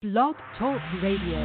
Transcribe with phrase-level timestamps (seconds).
[0.00, 1.42] Blog Talk Radio.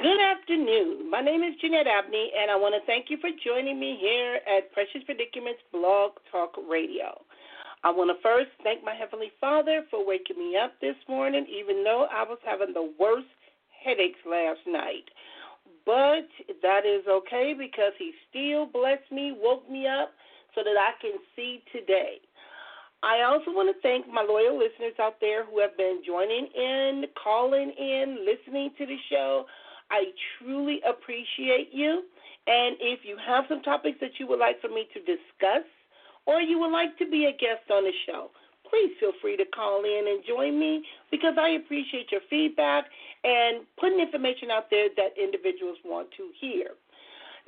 [0.00, 1.10] Good afternoon.
[1.10, 4.40] My name is Jeanette Abney, and I want to thank you for joining me here
[4.48, 7.20] at Precious Predicaments Blog Talk Radio.
[7.84, 11.84] I want to first thank my Heavenly Father for waking me up this morning, even
[11.84, 13.28] though I was having the worst
[13.84, 15.04] headaches last night.
[15.84, 20.12] But that is okay because He still blessed me, woke me up
[20.54, 22.24] so that I can see today.
[23.02, 27.04] I also want to thank my loyal listeners out there who have been joining in,
[27.22, 29.46] calling in, listening to the show.
[29.90, 32.02] I truly appreciate you.
[32.46, 35.68] And if you have some topics that you would like for me to discuss
[36.26, 38.30] or you would like to be a guest on the show,
[38.68, 42.86] please feel free to call in and join me because I appreciate your feedback
[43.24, 46.72] and putting information out there that individuals want to hear.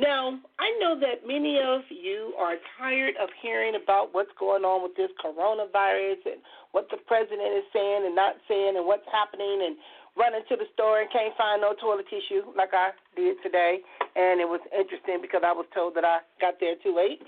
[0.01, 4.81] Now, I know that many of you are tired of hearing about what's going on
[4.81, 6.41] with this coronavirus and
[6.73, 9.77] what the president is saying and not saying and what's happening and
[10.17, 13.85] running to the store and can't find no toilet tissue like I did today.
[14.17, 17.21] And it was interesting because I was told that I got there too late,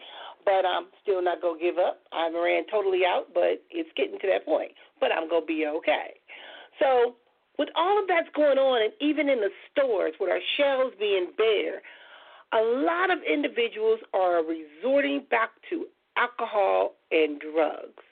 [0.49, 2.01] but I'm still not going to give up.
[2.09, 4.73] I ran totally out, but it's getting to that point.
[4.97, 6.17] But I'm going to be okay.
[6.81, 7.21] So,
[7.61, 11.37] with all of that's going on, and even in the stores with our shelves being
[11.37, 11.85] bare,
[12.53, 15.87] a lot of individuals are resorting back to
[16.17, 18.03] alcohol and drugs.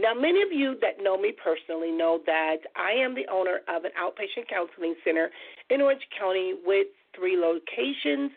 [0.00, 3.84] Now, many of you that know me personally know that I am the owner of
[3.84, 5.30] an outpatient counseling center
[5.70, 8.32] in Orange County with three locations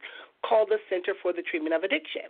[0.48, 2.30] called the Center for the Treatment of Addiction.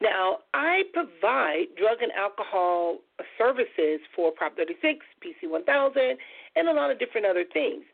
[0.00, 2.98] Now, I provide drug and alcohol
[3.38, 6.18] services for Prop 36, PC 1000,
[6.56, 7.84] and a lot of different other things.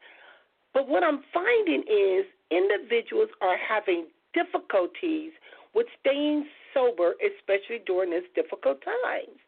[0.73, 5.33] But what I'm finding is individuals are having difficulties
[5.75, 9.39] with staying sober, especially during this difficult times.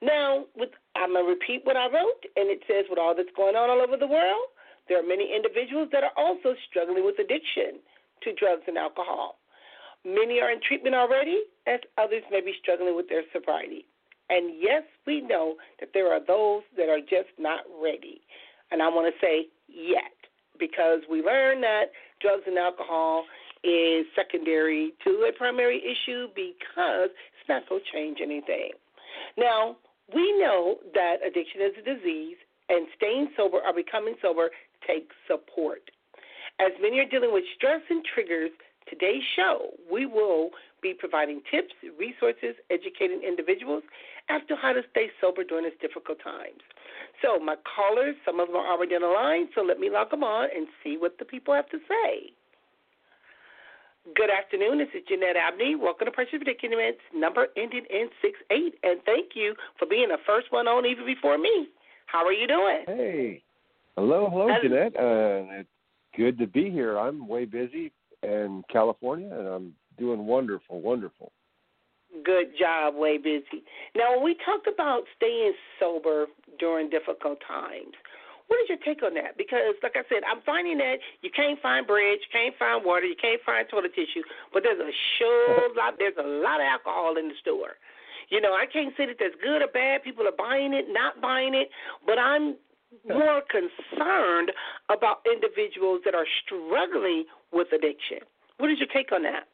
[0.00, 3.56] Now, with I'm gonna repeat what I wrote, and it says with all that's going
[3.56, 4.52] on all over the world,
[4.88, 7.80] there are many individuals that are also struggling with addiction
[8.22, 9.38] to drugs and alcohol.
[10.04, 13.86] Many are in treatment already, as others may be struggling with their sobriety.
[14.30, 18.20] And yes, we know that there are those that are just not ready.
[18.70, 20.14] And I want to say yet,
[20.58, 23.24] because we learn that drugs and alcohol
[23.64, 28.70] is secondary to a primary issue because it's not going to change anything.
[29.36, 29.76] Now,
[30.14, 32.36] we know that addiction is a disease,
[32.68, 34.50] and staying sober or becoming sober
[34.86, 35.90] takes support.
[36.60, 38.50] As many are dealing with stress and triggers,
[38.88, 40.50] today's show, we will
[40.82, 43.82] be providing tips, resources, educating individuals
[44.28, 46.60] as to how to stay sober during these difficult times.
[47.22, 50.10] So, my callers, some of them are already on the line, so let me log
[50.10, 52.32] them on and see what the people have to say.
[54.14, 54.78] Good afternoon.
[54.78, 55.74] This is Jeanette Abney.
[55.74, 60.18] Welcome to Precious Predicaments, number ending in six eight, and thank you for being the
[60.26, 61.68] first one on even before me.
[62.06, 62.84] How are you doing?
[62.86, 63.42] Hey,
[63.96, 64.96] hello, hello, Jeanette.
[64.96, 65.68] Uh, it's
[66.16, 66.96] good to be here.
[66.96, 67.92] I'm way busy
[68.22, 71.32] in California, and I'm doing wonderful, wonderful.
[72.24, 73.62] Good job, way busy.
[73.94, 76.26] Now, when we talk about staying sober
[76.58, 77.92] during difficult times,
[78.48, 79.36] what is your take on that?
[79.36, 83.04] Because, like I said, I'm finding that you can't find bread, you can't find water,
[83.04, 85.94] you can't find toilet tissue, but there's a sure lot.
[86.00, 87.76] There's a lot of alcohol in the store.
[88.30, 90.02] You know, I can't say that that's good or bad.
[90.02, 91.68] People are buying it, not buying it,
[92.04, 92.56] but I'm
[93.08, 94.52] more concerned
[94.88, 98.24] about individuals that are struggling with addiction.
[98.58, 99.48] What is your take on that?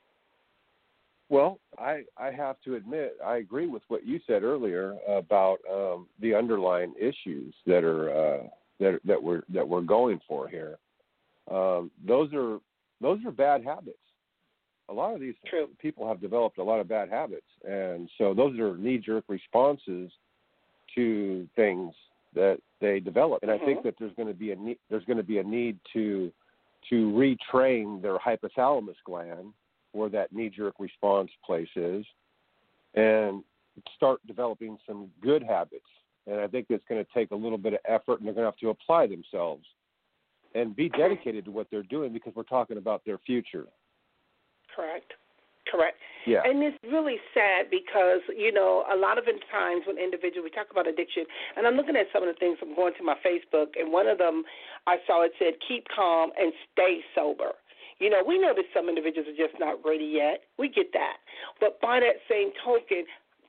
[1.29, 6.07] Well, I I have to admit I agree with what you said earlier about um,
[6.21, 8.43] the underlying issues that are uh,
[8.81, 10.79] that that we're that we're going for here.
[11.51, 12.59] Um, those are
[13.01, 13.99] those are bad habits.
[14.89, 15.69] A lot of these True.
[15.81, 20.11] people have developed a lot of bad habits, and so those are knee-jerk responses
[20.95, 21.95] to things
[22.35, 23.43] that they develop.
[23.43, 23.63] And mm-hmm.
[23.63, 25.79] I think that there's going to be a need, there's going to be a need
[25.95, 26.31] to
[26.91, 29.55] to retrain their hypothalamus gland
[29.93, 32.05] where that knee-jerk response place is,
[32.95, 33.43] and
[33.97, 35.87] start developing some good habits
[36.27, 38.45] and I think it's going to take a little bit of effort, and they're going
[38.45, 39.65] to have to apply themselves
[40.55, 43.67] and be dedicated to what they're doing because we're talking about their future.
[44.75, 45.13] Correct.
[45.71, 45.97] Correct.
[46.27, 46.43] Yeah.
[46.45, 50.71] And it's really sad because, you know, a lot of times when individuals, we talk
[50.71, 51.25] about addiction,
[51.57, 54.07] and I'm looking at some of the things, I'm going to my Facebook, and one
[54.07, 54.45] of them
[54.87, 57.53] I saw it said, keep calm and stay sober.
[57.99, 60.43] You know, we know that some individuals are just not ready yet.
[60.59, 61.17] We get that.
[61.61, 63.05] But by that same token,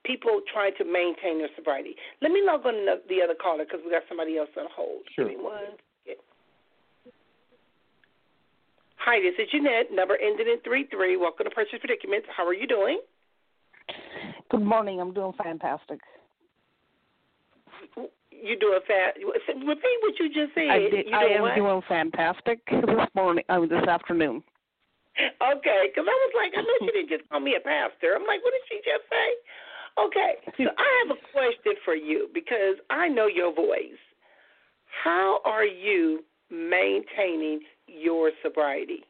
[0.05, 1.95] people trying to maintain their sobriety.
[2.21, 5.01] Let me log on the, the other caller because we got somebody else on hold.
[5.15, 5.27] Sure.
[5.27, 5.75] Give me one.
[8.97, 11.15] Hi, this is Jeanette, number ending in three three.
[11.15, 12.25] Welcome to Precious Predicaments.
[12.35, 13.01] How are you doing?
[14.49, 14.99] Good morning.
[14.99, 15.99] I'm doing fantastic.
[18.31, 19.17] You doing fast?
[19.21, 20.69] Repeat what you just said.
[20.69, 21.55] I, did, you I am what?
[21.55, 23.43] doing fantastic this morning.
[23.47, 24.41] I mean, this afternoon.
[25.21, 28.17] Okay, because I was like, I know she didn't just call me a pastor.
[28.17, 29.29] I'm like, what did she just say?
[29.99, 33.99] Okay, so I have a question for you because I know your voice.
[35.03, 39.03] How are you maintaining your sobriety?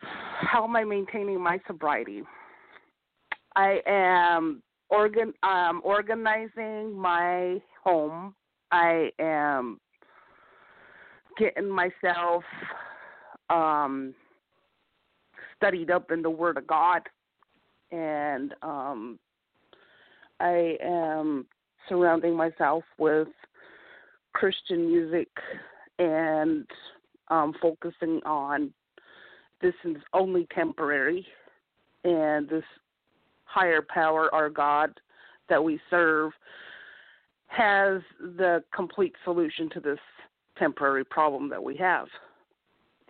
[0.00, 2.22] How am I maintaining my sobriety?
[3.54, 8.34] I am organ um organizing my home.
[8.70, 9.80] I am
[11.38, 12.44] getting myself
[13.48, 14.14] um
[15.56, 17.02] studied up in the Word of God,
[17.90, 19.18] and um,
[20.40, 21.46] I am
[21.88, 23.28] surrounding myself with
[24.32, 25.28] Christian music
[25.98, 26.66] and
[27.28, 28.72] um, focusing on
[29.62, 31.26] this is only temporary,
[32.04, 32.64] and this
[33.44, 34.90] higher power, our God,
[35.48, 36.32] that we serve,
[37.46, 39.98] has the complete solution to this
[40.58, 42.06] temporary problem that we have.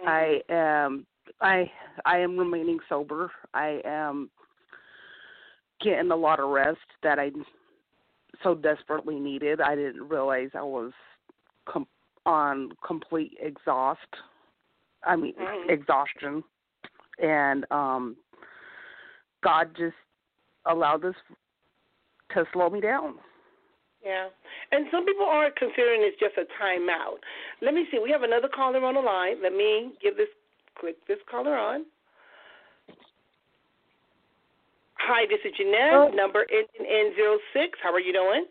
[0.00, 0.08] Mm-hmm.
[0.08, 1.06] I am
[1.40, 1.70] I
[2.04, 3.30] I am remaining sober.
[3.54, 4.30] I am
[5.80, 7.30] getting a lot of rest that I
[8.42, 9.60] so desperately needed.
[9.60, 10.92] I didn't realize I was
[11.66, 11.86] com-
[12.24, 14.00] on complete exhaust.
[15.04, 15.70] I mean Mhm.
[15.70, 16.42] exhaustion,
[17.18, 18.16] and um,
[19.42, 19.96] God just
[20.64, 21.14] allowed this
[22.30, 23.18] to slow me down.
[24.04, 24.28] Yeah.
[24.72, 27.18] And some people are considering it's just a timeout.
[27.60, 27.98] Let me see.
[27.98, 29.42] We have another caller on the line.
[29.42, 30.28] Let me give this
[30.78, 31.86] click this caller on.
[34.98, 36.08] Hi, this is Jeanette, Oh.
[36.08, 37.78] number ending in zero six.
[37.82, 38.46] How are you doing?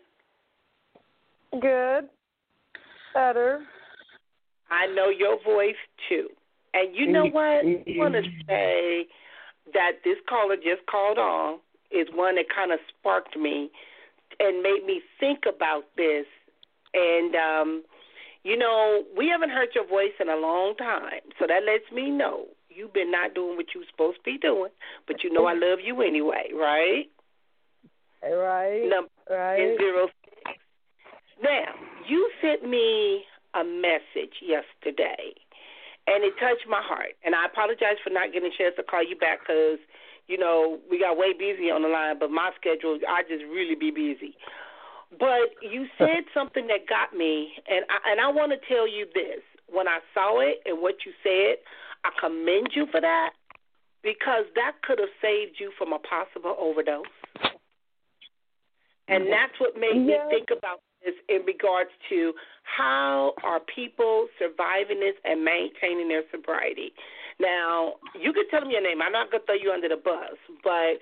[1.60, 2.08] Good.
[3.14, 3.66] Better.
[4.70, 5.76] I know your voice
[6.08, 6.30] too.
[6.74, 7.64] And you know what?
[7.64, 9.06] I want to say
[9.72, 11.58] that this caller just called on
[11.90, 13.70] is one that kind of sparked me
[14.40, 16.26] and made me think about this.
[16.92, 17.84] And, um,
[18.42, 21.22] you know, we haven't heard your voice in a long time.
[21.38, 22.46] So that lets me know
[22.76, 24.70] you've been not doing what you're supposed to be doing.
[25.06, 27.06] But you know I love you anyway, right?
[28.22, 28.88] Right.
[28.88, 29.76] Number right.
[29.78, 30.58] zero six.
[31.42, 31.74] Now,
[32.08, 33.24] you sent me
[33.54, 35.36] a message yesterday,
[36.06, 37.12] and it touched my heart.
[37.24, 39.78] And I apologize for not getting a chance to call you back because,
[40.28, 43.74] you know, we got way busy on the line, but my schedule, I just really
[43.74, 44.36] be busy.
[45.12, 49.06] But you said something that got me, and I, and I want to tell you
[49.14, 49.44] this.
[49.68, 51.58] When I saw it and what you said,
[52.06, 53.30] I commend you for that
[54.02, 57.02] because that could have saved you from a possible overdose.
[59.08, 59.30] And mm-hmm.
[59.30, 62.32] that's what made me think about this in regards to
[62.62, 66.92] how are people surviving this and maintaining their sobriety.
[67.38, 69.02] Now, you can tell them your name.
[69.02, 70.98] I'm not going to throw you under the bus, but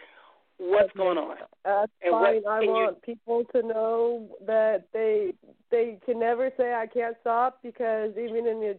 [0.59, 0.99] what's Okay.
[0.99, 1.37] going on?
[1.65, 2.47] That's And what fine.
[2.47, 5.35] I can you- want people to know that they
[5.71, 8.77] they can never say I can't stop because even in your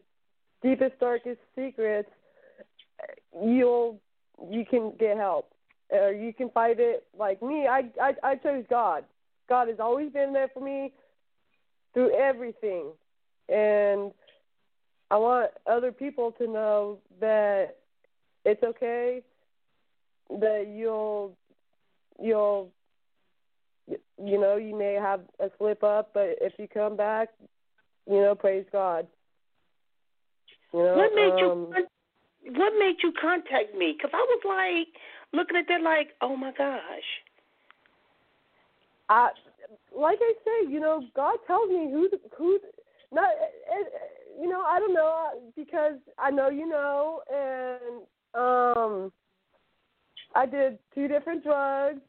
[0.66, 2.10] deepest darkest secrets,
[3.40, 4.00] you'll
[4.50, 5.52] you can get help
[5.90, 7.06] or you can fight it.
[7.18, 9.06] Like me, I I I chose God.
[9.48, 10.92] God has always been there for me
[11.94, 12.88] through everything,
[13.48, 14.12] and
[15.12, 17.78] I want other people to know that
[18.44, 19.22] it's okay
[20.30, 21.38] that you'll
[22.20, 22.72] you'll
[23.88, 27.30] you know you may have a slip up but if you come back
[28.10, 29.06] you know praise god
[30.74, 33.96] you know What made you um, con- What made you contact me?
[33.98, 34.88] Because I was like
[35.34, 36.82] looking at that, like, oh my gosh.
[39.10, 39.30] I
[39.96, 42.60] like I say, you know, God tells me who who
[43.12, 43.94] not it,
[44.42, 48.02] you know, I don't know because I know you know and
[48.34, 49.12] um
[50.34, 52.02] I did two different drugs.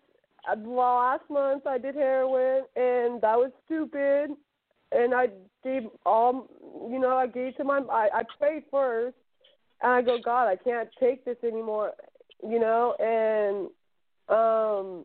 [0.51, 4.31] Uh, last month I did heroin and that was stupid
[4.93, 5.29] and I
[5.67, 6.49] gave all
[6.91, 9.17] you know, I gave to my I, I prayed first.
[9.83, 11.93] And I go, God, I can't take this anymore
[12.43, 13.69] you know, and
[14.29, 15.05] um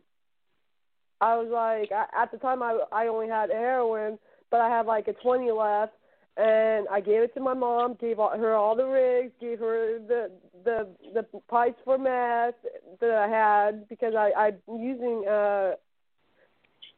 [1.20, 4.18] I was like, I, at the time I I only had heroin,
[4.50, 5.92] but I had like a twenty left,
[6.36, 9.98] and I gave it to my mom, gave all, her all the rigs, gave her
[10.00, 10.30] the
[10.64, 12.54] the the pipes for meth
[13.00, 15.72] that I had because I I'm using uh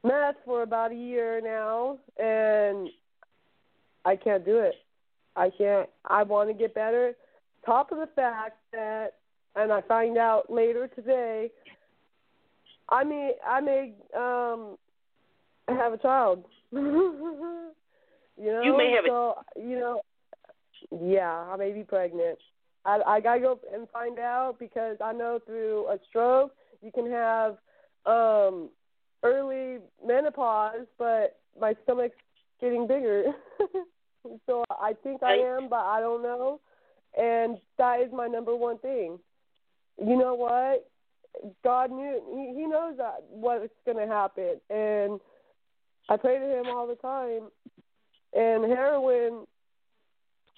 [0.02, 2.88] meth for about a year now, and
[4.04, 4.74] I can't do it.
[5.36, 5.88] I can't.
[6.06, 7.12] I want to get better.
[7.64, 9.14] Top of the fact that,
[9.56, 11.50] and I find out later today
[12.88, 14.76] I may I may um
[15.68, 16.44] have a child.
[16.72, 17.70] you
[18.38, 20.02] know, You may have a- so you know,
[21.02, 22.38] yeah, I may be pregnant.
[22.84, 27.10] I I gotta go and find out because I know through a stroke you can
[27.10, 27.56] have
[28.06, 28.68] um
[29.22, 32.16] early menopause, but my stomach's
[32.60, 33.24] getting bigger.
[34.46, 36.60] so I think I am, but I don't know.
[37.16, 39.18] And that is my number one thing.
[39.98, 40.88] You know what?
[41.62, 45.20] God knew he, he knows that what's going to happen, and
[46.08, 47.50] I pray to Him all the time.
[48.32, 49.46] And heroin,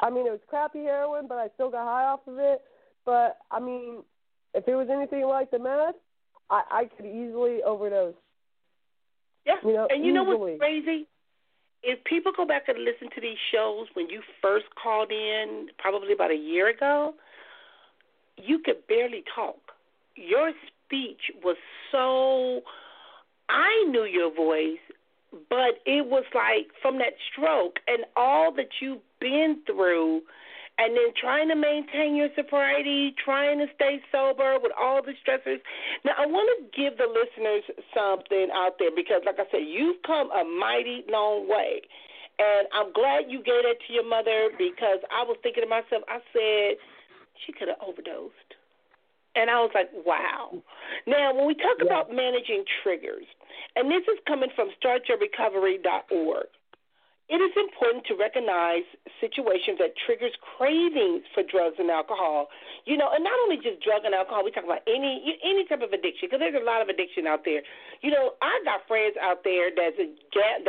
[0.01, 2.63] I mean, it was crappy heroin, but I still got high off of it.
[3.05, 4.03] But I mean,
[4.55, 5.95] if it was anything like the meth,
[6.51, 8.15] I, I could easily overdose.
[9.47, 11.07] Yeah, you know, and you know what's crazy?
[11.89, 16.13] If people go back and listen to these shows when you first called in, probably
[16.13, 17.15] about a year ago,
[18.37, 19.61] you could barely talk.
[20.17, 20.51] Your
[20.85, 21.57] speech was
[21.93, 22.63] so.
[23.49, 24.83] I knew your voice,
[25.49, 30.23] but it was like from that stroke and all that you've been through
[30.79, 35.61] and then trying to maintain your sobriety, trying to stay sober with all the stressors.
[36.05, 37.65] Now, I want to give the listeners
[37.97, 41.81] something out there because, like I said, you've come a mighty long way.
[42.39, 46.05] And I'm glad you gave that to your mother because I was thinking to myself,
[46.09, 46.77] I said,
[47.45, 48.53] she could have overdosed.
[49.35, 50.61] And I was like, wow.
[51.07, 51.87] Now, when we talk Yeah.
[51.89, 53.25] about managing triggers,
[53.77, 56.49] and this is coming from startyourrecovery.org,
[57.27, 58.87] it is important to recognize
[59.19, 62.47] situations that triggers cravings for drugs and alcohol.
[62.87, 64.47] You know, and not only just drug and alcohol.
[64.47, 67.43] We talk about any any type of addiction because there's a lot of addiction out
[67.43, 67.67] there.
[67.99, 70.07] You know, I got friends out there that's a,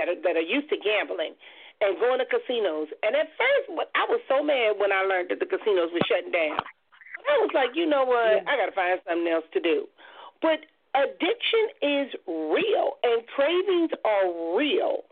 [0.01, 1.37] that are, that are used to gambling
[1.81, 2.89] and going to casinos.
[3.05, 6.33] And at first, I was so mad when I learned that the casinos were shutting
[6.33, 6.57] down.
[7.27, 8.49] I was like, you know what?
[8.49, 9.85] I got to find something else to do.
[10.41, 10.65] But
[10.95, 15.03] addiction is real and cravings are real.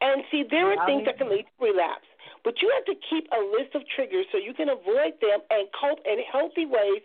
[0.00, 2.06] And see, there are things that can lead to relapse.
[2.44, 5.68] But you have to keep a list of triggers so you can avoid them and
[5.72, 7.00] cope in healthy ways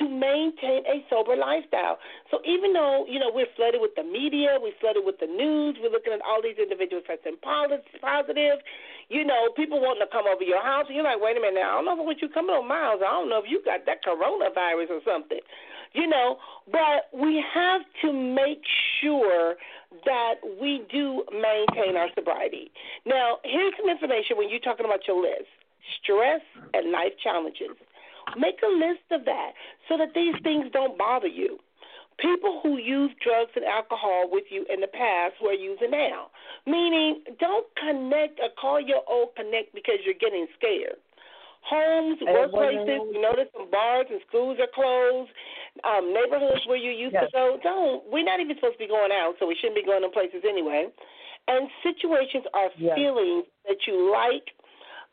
[0.00, 1.98] to maintain a sober lifestyle.
[2.30, 5.76] So even though, you know, we're flooded with the media, we're flooded with the news,
[5.80, 8.60] we're looking at all these individuals testing positive,
[9.08, 11.60] you know, people wanting to come over your house, and you're like, wait a minute
[11.60, 13.00] now, I don't know what you coming on my house.
[13.00, 15.40] I don't know if you got that coronavirus or something.
[15.94, 16.36] You know,
[16.70, 18.62] but we have to make
[19.00, 19.56] sure
[20.04, 22.70] that we do maintain our sobriety.
[23.06, 25.48] Now, here's some information when you're talking about your list
[26.02, 26.40] stress
[26.74, 27.76] and life challenges.
[28.36, 29.52] Make a list of that
[29.88, 31.58] so that these things don't bother you.
[32.18, 36.26] People who use drugs and alcohol with you in the past who are using now.
[36.66, 40.98] Meaning, don't connect or call your old connect because you're getting scared.
[41.68, 45.30] Homes, And workplaces, you notice some bars and schools are closed.
[45.84, 47.26] Um, neighborhoods where you used Yes.
[47.26, 48.04] to go, don't.
[48.10, 50.42] We're not even supposed to be going out, so we shouldn't be going to places
[50.48, 50.88] anyway.
[51.46, 52.96] And situations are Yes.
[52.96, 54.48] feelings that you like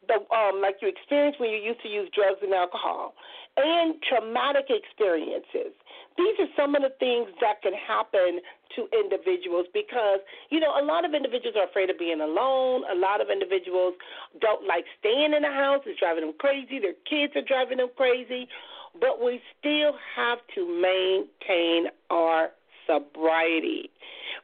[0.07, 3.15] the um like you experience when you used to use drugs and alcohol
[3.57, 5.73] and traumatic experiences
[6.17, 8.39] these are some of the things that can happen
[8.75, 10.19] to individuals because
[10.49, 12.83] you know a lot of individuals are afraid of being alone.
[12.91, 13.95] A lot of individuals
[14.39, 15.83] don't like staying in the house.
[15.85, 16.79] It's driving them crazy.
[16.79, 18.47] Their kids are driving them crazy.
[18.99, 22.49] But we still have to maintain our
[22.87, 23.91] sobriety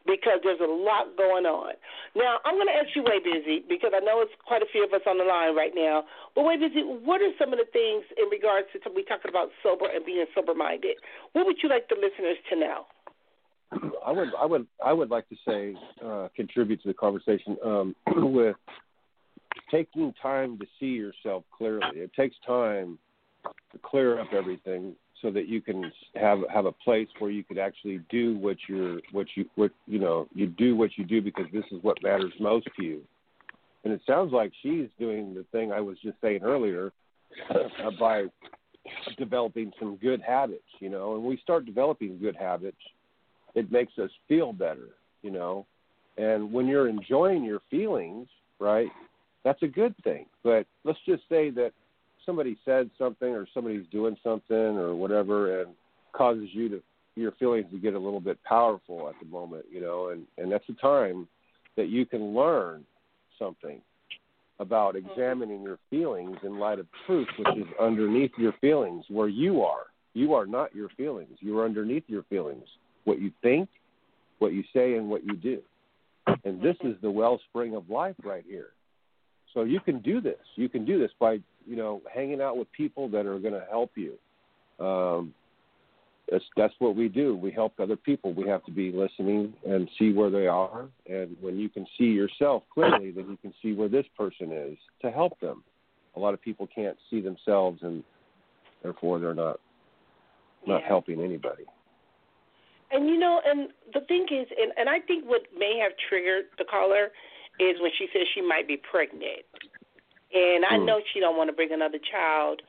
[0.05, 1.73] because there's a lot going on.
[2.15, 4.83] Now, I'm going to ask you, Way Busy, because I know it's quite a few
[4.83, 6.03] of us on the line right now.
[6.35, 9.49] But Way Busy, what are some of the things in regards to we talking about
[9.63, 10.97] sober and being sober minded?
[11.33, 12.85] What would you like the listeners to know?
[14.05, 17.95] I would I would I would like to say uh, contribute to the conversation um,
[18.33, 18.57] with
[19.71, 21.99] taking time to see yourself clearly.
[21.99, 22.99] It takes time
[23.71, 27.57] to clear up everything so that you can have have a place where you could
[27.57, 31.45] actually do what you're what you what you know you do what you do because
[31.53, 33.01] this is what matters most to you.
[33.83, 36.91] And it sounds like she's doing the thing I was just saying earlier
[37.49, 38.25] uh, by
[39.17, 41.15] developing some good habits, you know.
[41.15, 42.77] And we start developing good habits,
[43.55, 44.89] it makes us feel better,
[45.21, 45.65] you know.
[46.17, 48.27] And when you're enjoying your feelings,
[48.59, 48.89] right,
[49.43, 50.25] that's a good thing.
[50.43, 51.71] But let's just say that
[52.25, 55.71] somebody said something or somebody's doing something or whatever and
[56.13, 56.81] causes you to
[57.15, 60.51] your feelings to get a little bit powerful at the moment, you know, and, and
[60.51, 61.27] that's a time
[61.75, 62.83] that you can learn
[63.37, 63.81] something
[64.59, 65.09] about mm-hmm.
[65.09, 69.85] examining your feelings in light of truth, which is underneath your feelings, where you are.
[70.13, 71.37] You are not your feelings.
[71.39, 72.65] You are underneath your feelings.
[73.05, 73.69] What you think,
[74.39, 75.61] what you say, and what you do.
[76.43, 76.89] And this mm-hmm.
[76.89, 78.69] is the wellspring of life right here.
[79.53, 80.39] So you can do this.
[80.55, 81.33] You can do this by,
[81.65, 84.17] you know, hanging out with people that are going to help you.
[84.83, 85.33] Um,
[86.29, 87.35] that's that's what we do.
[87.35, 88.33] We help other people.
[88.33, 90.85] We have to be listening and see where they are.
[91.09, 94.77] And when you can see yourself clearly, then you can see where this person is
[95.01, 95.63] to help them.
[96.15, 98.03] A lot of people can't see themselves, and
[98.81, 99.59] therefore they're not
[100.65, 100.87] not Yeah.
[100.87, 101.65] helping anybody.
[102.91, 106.45] And you know, and the thing is, and, and I think what may have triggered
[106.57, 107.11] the caller
[107.59, 109.45] is when she says she might be pregnant.
[110.33, 110.85] And I Hmm.
[110.85, 112.61] know she don't want to bring another child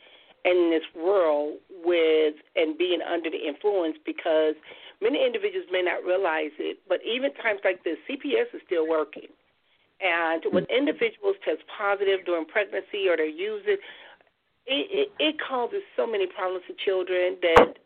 [0.45, 4.55] in this world with and being under the influence because
[5.01, 9.29] many individuals may not realize it, but even times like this, CPS is still working.
[10.01, 13.79] And when individuals test positive during pregnancy or they're using,
[14.67, 17.79] it, it, it causes so many problems to children that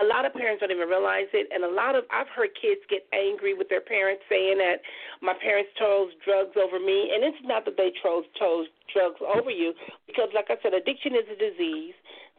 [0.00, 1.48] a lot of parents don't even realize it.
[1.52, 4.84] And a lot of I've heard kids get angry with their parents saying that
[5.22, 9.50] my parents chose drugs over me, and it's not that they chose chose drugs over
[9.50, 9.72] you
[10.06, 11.94] because, like I said, addiction is a disease.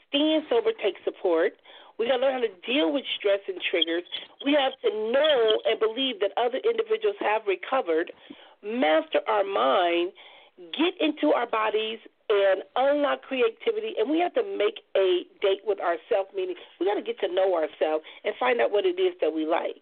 [0.09, 1.53] Staying sober takes support.
[1.97, 4.03] We got to learn how to deal with stress and triggers.
[4.45, 8.13] We have to know and believe that other individuals have recovered,
[8.61, 10.13] master our mind,
[10.77, 11.97] get into our bodies,
[12.29, 13.95] and unlock creativity.
[13.97, 17.33] And we have to make a date with ourselves, meaning we got to get to
[17.33, 19.79] know ourselves and find out what it is that we like.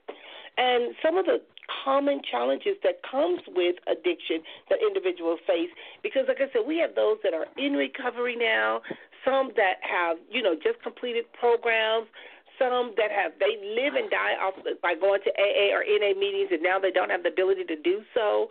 [0.57, 1.41] And some of the
[1.83, 5.69] common challenges that comes with addiction that individuals face
[6.03, 8.81] because like I said we have those that are in recovery now
[9.25, 12.05] some that have you know just completed programs
[12.61, 16.49] some that have they live and die off by going to AA or NA meetings
[16.51, 18.47] and now they don't have the ability to do so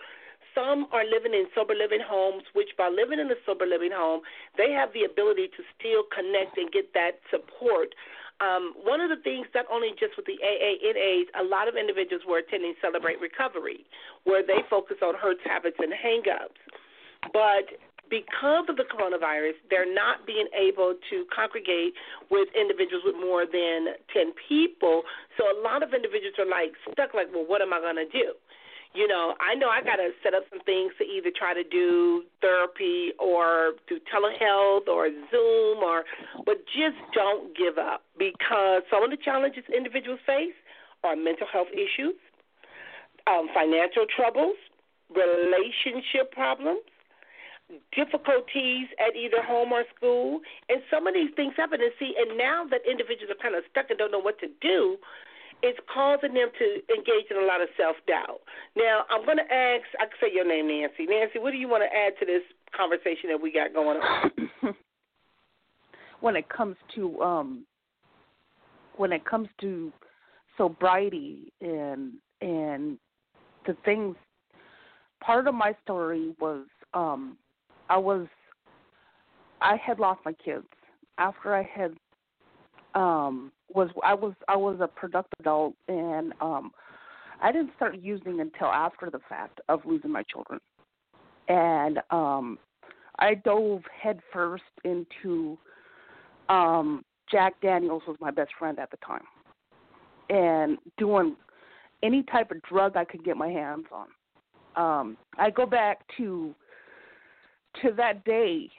[0.55, 4.23] some are living in sober living homes, which by living in a sober living home,
[4.57, 7.95] they have the ability to still connect and get that support.
[8.41, 11.77] Um, one of the things, not only just with the AA, NAs, a lot of
[11.77, 13.87] individuals were attending Celebrate Recovery,
[14.25, 16.59] where they focus on hurts, habits, and hangups.
[17.33, 17.79] But
[18.11, 21.95] because of the coronavirus, they're not being able to congregate
[22.31, 25.03] with individuals with more than 10 people.
[25.39, 28.11] So a lot of individuals are like stuck, like, well, what am I going to
[28.11, 28.35] do?
[28.95, 31.65] You know, I know I got to set up some things to either try to
[31.65, 36.05] do therapy or do telehealth or Zoom or,
[36.47, 40.55] but just don't give up because some of the challenges individuals face
[41.03, 42.15] are mental health issues,
[43.27, 44.57] um, financial troubles,
[45.11, 46.87] relationship problems,
[47.97, 51.81] difficulties at either home or school, and some of these things happen.
[51.83, 54.49] And see, and now that individuals are kind of stuck and don't know what to
[54.61, 54.99] do,
[55.64, 58.40] it's causing them to engage in a lot of self doubt.
[58.77, 61.07] Now, I'm going to ask, I can say your name, Nancy.
[61.09, 62.42] Nancy, what do you want to add to this
[62.77, 64.31] conversation that we got going on?
[66.20, 67.66] when it comes to um
[68.96, 69.92] when it comes to
[70.57, 72.98] sobriety and and
[73.66, 74.16] the things
[75.20, 77.37] part of my story was um
[77.88, 78.27] I was
[79.61, 80.66] I had lost my kids
[81.18, 81.94] after I had
[82.94, 86.70] um was I was I was a productive adult and um
[87.42, 90.61] I didn't start using until after the fact of losing my children.
[91.48, 92.59] And um
[93.18, 95.59] I dove headfirst into
[96.48, 99.24] um Jack Daniels was my best friend at the time.
[100.30, 101.37] And doing
[102.02, 104.07] any type of drug I could get my hands on.
[104.76, 106.54] Um I go back to
[107.83, 108.70] to that day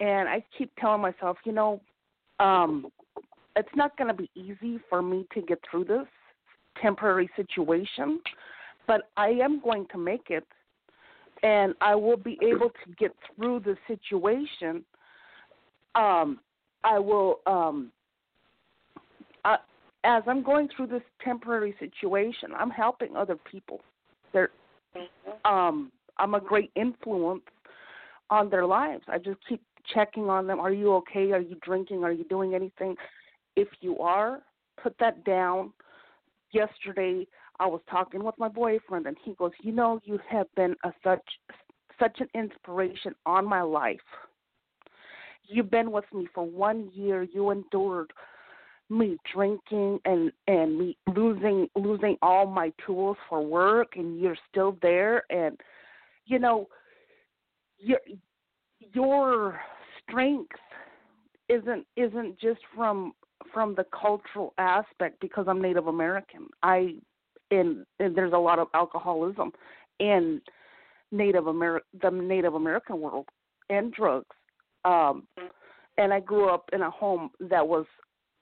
[0.00, 1.80] and I keep telling myself, you know,
[2.40, 2.90] um
[3.56, 6.06] it's not going to be easy for me to get through this
[6.80, 8.20] temporary situation,
[8.86, 10.46] but I am going to make it
[11.42, 14.84] and I will be able to get through the situation.
[15.94, 16.40] Um,
[16.82, 17.92] I will, um,
[19.44, 19.58] I,
[20.04, 23.80] as I'm going through this temporary situation, I'm helping other people.
[24.32, 24.50] They're,
[25.44, 27.42] um, I'm a great influence
[28.30, 29.04] on their lives.
[29.08, 29.62] I just keep
[29.92, 30.60] checking on them.
[30.60, 31.32] Are you okay?
[31.32, 32.04] Are you drinking?
[32.04, 32.96] Are you doing anything?
[33.56, 34.42] If you are,
[34.82, 35.72] put that down.
[36.52, 37.26] Yesterday,
[37.60, 40.92] I was talking with my boyfriend, and he goes, "You know, you have been a
[41.02, 41.24] such
[41.98, 44.00] such an inspiration on my life.
[45.46, 47.22] You've been with me for one year.
[47.22, 48.12] You endured
[48.90, 54.76] me drinking and and me losing losing all my tools for work, and you're still
[54.82, 55.24] there.
[55.30, 55.60] And
[56.26, 56.68] you know,
[57.78, 58.00] your
[58.92, 59.60] your
[60.02, 60.56] strength
[61.48, 63.12] isn't isn't just from
[63.52, 66.48] from the cultural aspect because I'm Native American.
[66.62, 66.96] I
[67.50, 69.52] and, and there's a lot of alcoholism
[70.00, 70.40] in
[71.12, 73.26] Native Ameri- the Native American world
[73.70, 74.26] and drugs.
[74.84, 75.26] Um
[75.96, 77.86] and I grew up in a home that was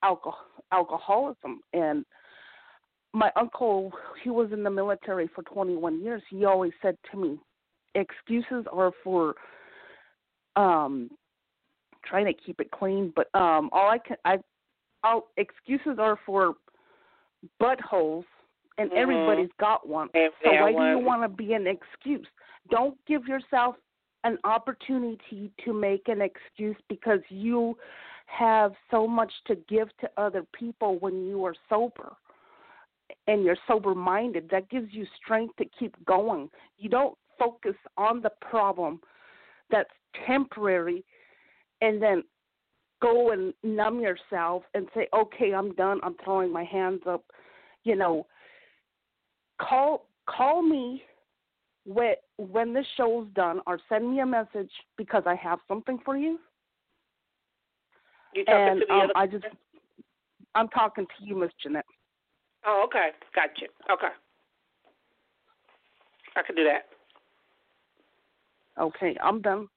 [0.02, 2.04] alcohol alcoholism and
[3.12, 3.92] my uncle
[4.24, 6.22] he was in the military for 21 years.
[6.30, 7.38] He always said to me,
[7.94, 9.34] excuses are for
[10.56, 11.10] um
[12.04, 14.38] trying to keep it clean, but um all I can I
[15.04, 16.56] all excuses are for
[17.60, 18.24] buttholes
[18.78, 18.96] and Mhm.
[18.96, 20.10] everybody's got one.
[20.14, 22.26] If So why do you want to be an excuse?
[22.68, 23.76] Don't give yourself
[24.24, 27.76] an opportunity to make an excuse because you
[28.26, 32.16] have so much to give to other people when you are sober
[33.26, 34.48] and you're sober minded.
[34.48, 36.50] That gives you strength to keep going.
[36.78, 39.00] You don't focus on the problem
[39.70, 39.92] that's
[40.26, 41.04] temporary
[41.80, 42.22] and then
[43.02, 46.00] go and numb yourself and say, okay, I'm done.
[46.02, 47.24] I'm throwing my hands up.
[47.84, 48.26] You know,
[49.60, 51.02] call call me
[51.84, 56.16] when when this show's done, or send me a message because I have something for
[56.16, 56.38] you.
[58.34, 59.12] You talking and to the um, other?
[59.16, 59.44] I just
[60.54, 61.84] I'm talking to you, Miss Jeanette.
[62.64, 63.66] Oh, okay, gotcha.
[63.90, 64.14] Okay,
[66.36, 66.86] I can do that.
[68.80, 69.68] Okay, I'm done.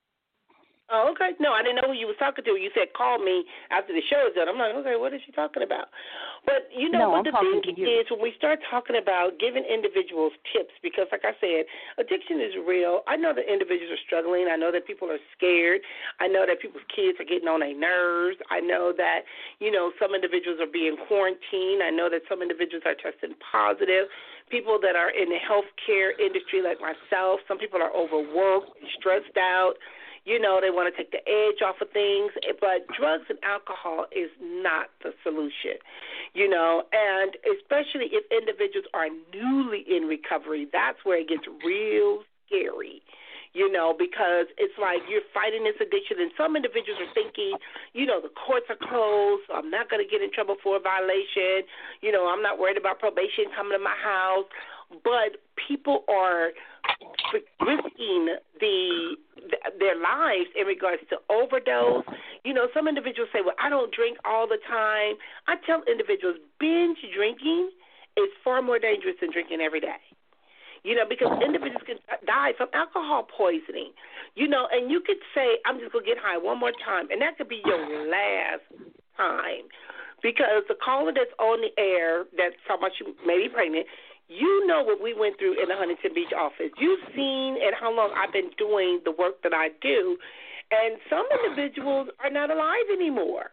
[0.93, 1.33] Oh, okay.
[1.41, 2.61] No, I didn't know who you was talking to.
[2.61, 3.41] You said call me
[3.73, 4.45] after the show is done.
[4.45, 5.89] I'm like, okay, what is she talking about?
[6.45, 9.65] But you know No, what I'm the thing is when we start talking about giving
[9.65, 11.65] individuals tips, because like I said,
[11.97, 13.01] addiction is real.
[13.09, 14.45] I know that individuals are struggling.
[14.45, 15.81] I know that people are scared.
[16.21, 18.37] I know that people's kids are getting on their nerves.
[18.53, 19.25] I know that
[19.57, 21.81] you know some individuals are being quarantined.
[21.81, 24.05] I know that some individuals are testing positive.
[24.53, 28.69] People that are in the healthcare industry, like myself, some people are overworked,
[29.01, 29.81] stressed out.
[30.25, 33.37] You know, they want to take the edge off of things, eh, but drugs and
[33.45, 35.77] alcohol is not the solution.
[36.33, 42.25] You know, and especially if individuals are newly in recovery, that's where it gets real
[42.49, 43.05] scary.
[43.53, 47.55] You know, because it's like you're fighting this addiction, and some individuals are thinking,
[47.93, 50.75] you know, the courts are closed, so I'm not going to get in trouble for
[50.75, 51.63] a violation.
[52.03, 54.51] You know, I'm not worried about probation coming to my house.
[54.89, 56.51] But people are
[57.61, 59.17] risking the
[59.79, 62.05] their lives in regards to overdose.
[62.43, 65.17] You know, some individuals say, "Well, I don't drink all the time."
[65.47, 67.71] I tell individuals, binge drinking
[68.17, 69.99] is far more dangerous than drinking every day.
[70.83, 73.91] You know, because individuals can die from alcohol poisoning.
[74.35, 77.21] You know, and you could say, "I'm just gonna get high one more time," and
[77.21, 78.63] that could be your last
[79.17, 79.67] time.
[80.21, 83.87] Because the caller that's on the air that's talking about you may be pregnant,
[84.27, 86.73] you know what we went through in the Huntington Beach office.
[86.79, 90.17] You've seen and how long I've been doing the work that I do,
[90.71, 93.51] and some individuals are not alive anymore.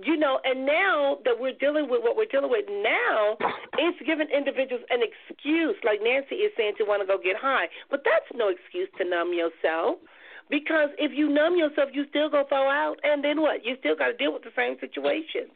[0.00, 3.36] You know, and now that we're dealing with what we're dealing with now,
[3.76, 7.68] it's giving individuals an excuse, like Nancy is saying, to want to go get high.
[7.90, 10.00] But that's no excuse to numb yourself.
[10.48, 13.64] Because if you numb yourself, you still go thaw out, and then what?
[13.64, 15.52] You still got to deal with the same situations.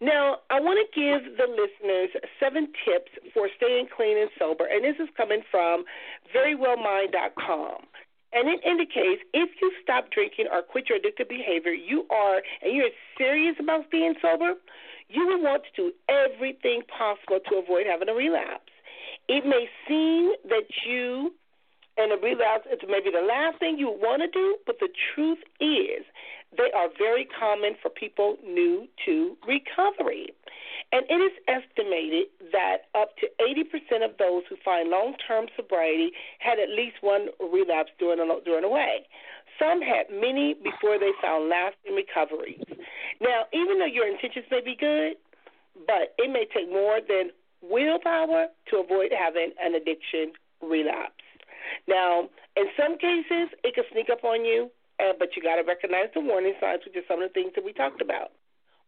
[0.00, 2.08] Now, I want to give the listeners
[2.40, 5.84] seven tips for staying clean and sober, and this is coming from
[6.34, 7.84] verywellmind.com.
[8.32, 12.74] And it indicates if you stop drinking or quit your addictive behavior, you are, and
[12.74, 14.54] you're serious about being sober,
[15.10, 18.72] you will want to do everything possible to avoid having a relapse.
[19.28, 21.34] It may seem that you
[21.98, 25.42] and a relapse is maybe the last thing you want to do, but the truth
[25.60, 26.06] is
[26.56, 30.34] they are very common for people new to recovery.
[30.92, 36.10] And it is estimated that up to 80% of those who find long term sobriety
[36.40, 39.06] had at least one relapse during a, during a way.
[39.58, 42.64] Some had many before they found lasting recoveries.
[43.20, 45.14] Now, even though your intentions may be good,
[45.86, 47.30] but it may take more than
[47.62, 50.32] willpower to avoid having an addiction
[50.62, 51.22] relapse.
[51.86, 55.64] Now, in some cases, it can sneak up on you, uh, but you got to
[55.64, 58.36] recognize the warning signs, which are some of the things that we talked about.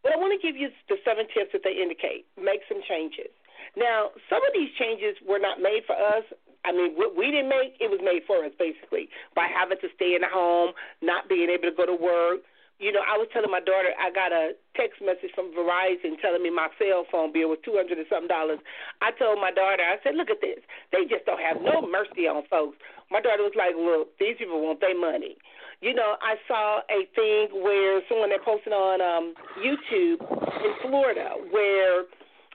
[0.02, 2.26] But I want to give you the seven tips that they indicate.
[2.36, 3.30] Make some changes.
[3.78, 6.26] Now, some of these changes were not made for us.
[6.66, 9.88] I mean, what we didn't make, it was made for us, basically, by having to
[9.94, 12.42] stay in the home, not being able to go to work.
[12.82, 16.42] You know, I was telling my daughter, I got a text message from Verizon telling
[16.42, 18.58] me my cell phone bill was two hundred and something dollars.
[18.98, 20.58] I told my daughter, I said, look at this.
[20.90, 22.74] They just don't have no mercy on folks.
[23.06, 25.38] My daughter was like, look, these people want their money.
[25.82, 30.22] You know, I saw a thing where someone that posted on um, YouTube
[30.62, 32.06] in Florida where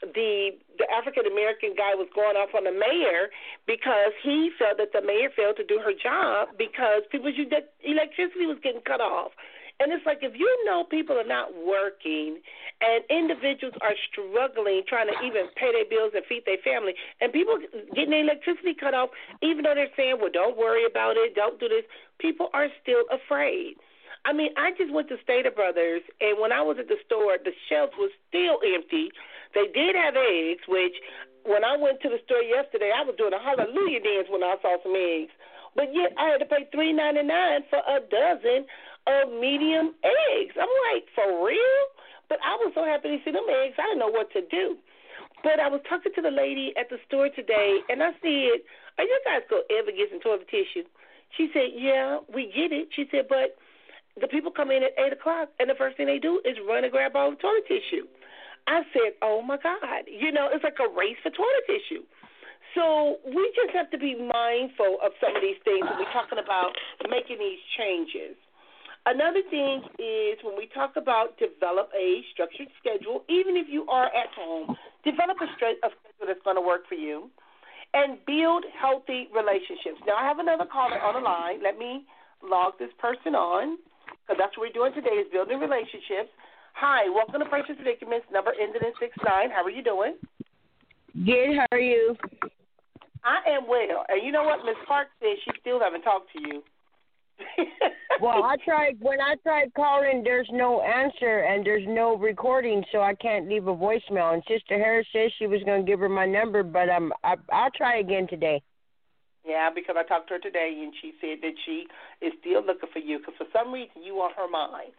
[0.02, 3.28] the the African American guy was going off on the mayor
[3.68, 8.62] because he felt that the mayor failed to do her job because people's electricity was
[8.64, 9.36] getting cut off.
[9.80, 12.42] And it's like if you know people are not working
[12.82, 17.34] and individuals are struggling trying to even pay their bills and feed their family, and
[17.34, 17.58] people
[17.94, 19.10] getting their electricity cut off,
[19.42, 21.86] even though they're saying, well, don't worry about it, don't do this,
[22.18, 23.78] people are still afraid.
[24.26, 27.38] I mean, I just went to Stater Brothers, and when I was at the store,
[27.38, 29.14] the shelves was still empty.
[29.56, 31.00] They did have eggs, which
[31.48, 34.60] when I went to the store yesterday, I was doing a hallelujah dance when I
[34.60, 35.32] saw some eggs.
[35.78, 38.66] But yet I had to pay three ninety nine for a dozen
[39.08, 40.54] of medium eggs.
[40.60, 41.84] I'm like, for real?
[42.28, 43.80] But I was so happy to see them eggs.
[43.80, 44.76] I didn't know what to do.
[45.44, 48.60] But I was talking to the lady at the store today, and I said,
[48.98, 50.84] "Are you guys gonna ever get some toilet tissue?"
[51.38, 53.56] She said, "Yeah, we get it." She said, "But
[54.20, 56.84] the people come in at eight o'clock, and the first thing they do is run
[56.84, 58.08] and grab all the toilet tissue."
[58.66, 62.04] I said, "Oh my God!" You know, it's like a race for toilet tissue.
[62.76, 66.40] So we just have to be mindful of some of these things when we're talking
[66.40, 66.78] about
[67.10, 68.36] making these changes.
[69.08, 74.12] Another thing is when we talk about develop a structured schedule, even if you are
[74.12, 74.76] at home,
[75.08, 77.32] develop a, straight, a schedule that's going to work for you
[77.96, 80.04] and build healthy relationships.
[80.04, 81.64] Now, I have another caller on the line.
[81.64, 82.04] Let me
[82.44, 83.80] log this person on
[84.28, 86.28] because that's what we're doing today is building relationships.
[86.76, 89.56] Hi, welcome to Precious Predicaments, number ending in six nine.
[89.56, 90.20] How are you doing?
[91.16, 91.56] Good.
[91.56, 92.12] How are you?
[93.24, 94.04] I am well.
[94.12, 94.68] And you know what?
[94.68, 96.60] Miss Park says she still haven't talked to you.
[98.22, 100.24] Well, I tried when I tried calling.
[100.24, 104.34] There's no answer and there's no recording, so I can't leave a voicemail.
[104.34, 107.36] And Sister Harris says she was going to give her my number, but um, I,
[107.52, 108.62] I'll try again today.
[109.46, 111.88] Yeah, because I talked to her today and she said that she
[112.22, 114.92] is still looking for you because for some reason you are her mind.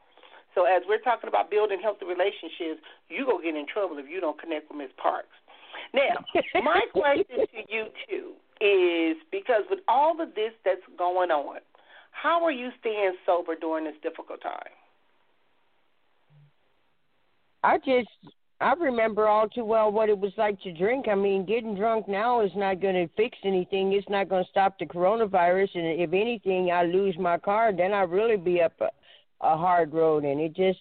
[0.54, 4.20] So as we're talking about building healthy relationships, you go get in trouble if you
[4.20, 5.36] don't connect with Miss Parks.
[5.92, 6.24] Now,
[6.64, 8.32] my question to you too
[8.64, 11.60] is because with all of this that's going on,
[12.22, 14.72] how are you staying sober during this difficult time?
[17.62, 18.08] I just
[18.60, 21.06] I remember all too well what it was like to drink.
[21.08, 23.92] I mean, getting drunk now is not going to fix anything.
[23.92, 25.68] It's not going to stop the coronavirus.
[25.74, 28.88] And if anything, I lose my car, then I really be up a,
[29.40, 30.24] a hard road.
[30.24, 30.80] And it just,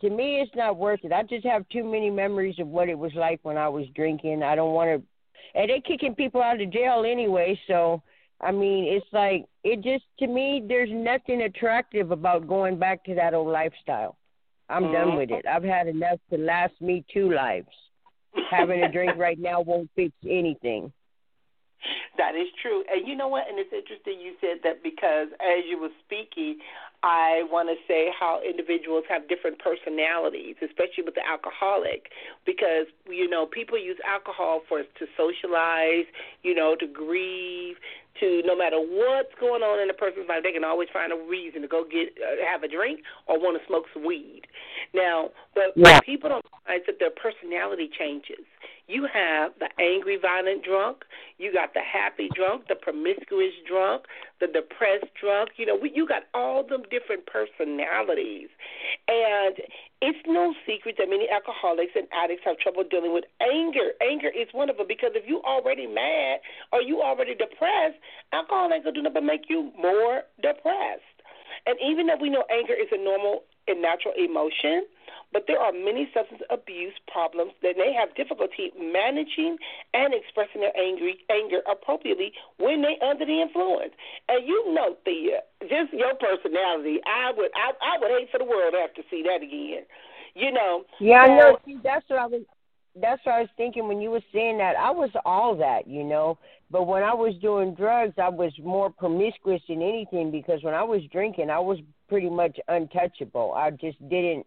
[0.00, 1.12] to me, it's not worth it.
[1.12, 4.44] I just have too many memories of what it was like when I was drinking.
[4.44, 7.58] I don't want to, and they're kicking people out of jail anyway.
[7.66, 8.00] So
[8.40, 10.62] I mean, it's like it just to me.
[10.66, 14.16] There's nothing attractive about going back to that old lifestyle.
[14.68, 14.92] I'm mm-hmm.
[14.92, 15.46] done with it.
[15.46, 17.68] I've had enough to last me two lives.
[18.50, 20.92] Having a drink right now won't fix anything.
[22.16, 22.82] That is true.
[22.90, 23.48] And you know what?
[23.48, 26.58] And it's interesting you said that because as you were speaking,
[27.02, 32.10] I want to say how individuals have different personalities, especially with the alcoholic,
[32.44, 36.06] because you know people use alcohol for to socialize,
[36.42, 37.76] you know, to grieve,
[38.20, 41.16] to no matter what's going on in a person's life, they can always find a
[41.16, 44.42] reason to go get uh, have a drink or want to smoke some weed.
[44.94, 46.00] Now, but yeah.
[46.00, 48.44] people don't realize that their personality changes.
[48.88, 51.04] You have the angry, violent drunk.
[51.36, 54.04] You got the happy drunk, the promiscuous drunk,
[54.40, 55.50] the depressed drunk.
[55.56, 58.48] You know, we, you got all them different personalities,
[59.06, 59.60] and
[60.00, 63.98] it's no secret that many alcoholics and addicts have trouble dealing with anger.
[64.00, 66.38] Anger is one of them because if you're already mad
[66.72, 67.98] or you already depressed,
[68.32, 71.02] alcohol ain't gonna do nothing but make you more depressed.
[71.66, 74.84] And even though we know anger is a normal and natural emotion,
[75.32, 79.58] but there are many substance abuse problems that they have difficulty managing
[79.92, 83.92] and expressing their angry anger appropriately when they under the influence.
[84.28, 88.48] And you know, Thea, just your personality, I would I, I would hate for the
[88.48, 89.84] world to have to see that again.
[90.34, 90.84] You know.
[91.00, 91.58] Yeah, I know.
[91.66, 92.42] See, that's what I was.
[93.00, 94.76] That's what I was thinking when you were saying that.
[94.76, 96.38] I was all that, you know.
[96.70, 100.82] But when I was doing drugs, I was more promiscuous than anything because when I
[100.82, 101.78] was drinking, I was
[102.08, 103.54] pretty much untouchable.
[103.54, 104.46] I just didn't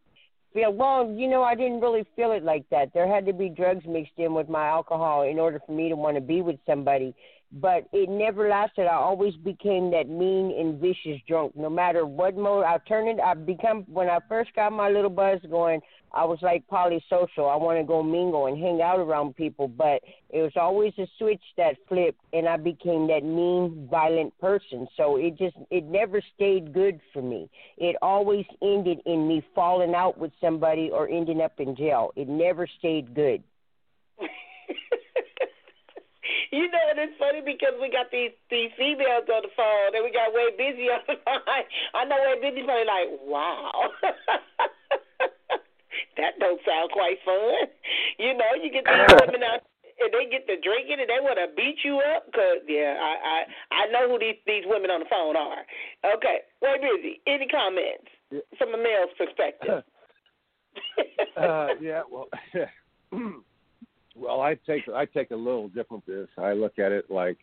[0.54, 3.50] feel well you know i didn't really feel it like that there had to be
[3.50, 6.58] drugs mixed in with my alcohol in order for me to want to be with
[6.66, 7.16] somebody
[7.54, 12.36] but it never lasted i always became that mean and vicious drunk no matter what
[12.36, 15.82] mode i turned it i become when i first got my little buzz going
[16.14, 17.50] I was like polysocial.
[17.50, 21.08] I want to go mingle and hang out around people, but it was always a
[21.18, 24.88] switch that flipped, and I became that mean, violent person.
[24.98, 27.50] So it just it never stayed good for me.
[27.78, 32.12] It always ended in me falling out with somebody or ending up in jail.
[32.16, 33.44] It never stayed good.
[36.52, 40.04] you know, and it's funny because we got these these females on the phone, and
[40.06, 41.42] we got way busy on the phone.
[41.94, 43.90] I know way busy probably like, wow.
[46.18, 47.68] that don't sound quite fun.
[48.20, 49.62] You know, you get these women out
[50.02, 52.32] and they get to drinking and they want to beat you up.
[52.34, 53.38] Cause yeah, I I
[53.72, 55.66] I know who these these women on the phone are.
[56.16, 57.22] Okay, way busy.
[57.28, 58.10] Any comments
[58.58, 59.84] from a male's perspective?
[61.38, 62.30] uh, yeah, well,
[64.16, 66.28] well, I take I take a little different this.
[66.38, 67.38] I look at it like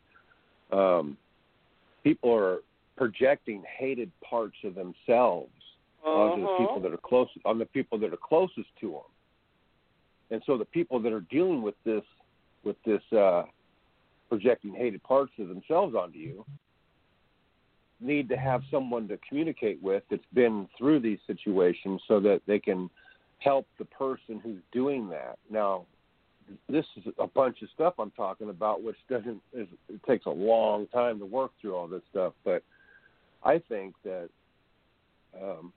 [0.73, 1.17] um,
[2.05, 2.59] people are
[2.97, 5.51] projecting hated parts of themselves
[6.05, 6.11] uh-huh.
[6.11, 9.01] onto the people that are close on the people that are closest to them.
[10.31, 12.05] And so the people that are dealing with this
[12.65, 13.45] with this uh,
[14.29, 16.45] projecting hated parts of themselves onto you
[18.01, 22.59] need to have someone to communicate with that's been through these situations so that they
[22.59, 22.89] can
[23.39, 25.39] help the person who's doing that.
[25.51, 25.87] Now,
[26.69, 29.69] this is a bunch of stuff I'm talking about, which doesn't it
[30.07, 32.33] takes a long time to work through all this stuff.
[32.45, 32.63] But
[33.45, 34.29] I think that
[35.41, 35.73] um,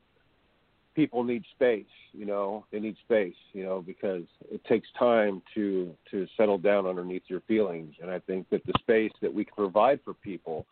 [0.96, 1.86] people need space.
[2.14, 3.36] You know, they need space.
[3.54, 7.96] You know, because it takes time to to settle down underneath your feelings.
[8.02, 10.66] And I think that the space that we can provide for people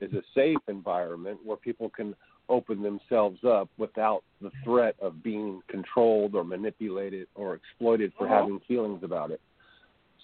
[0.00, 2.14] is a safe environment where people can
[2.48, 8.36] open themselves up without the threat of being controlled or manipulated or exploited for Uh-huh.
[8.40, 9.40] having feelings about it.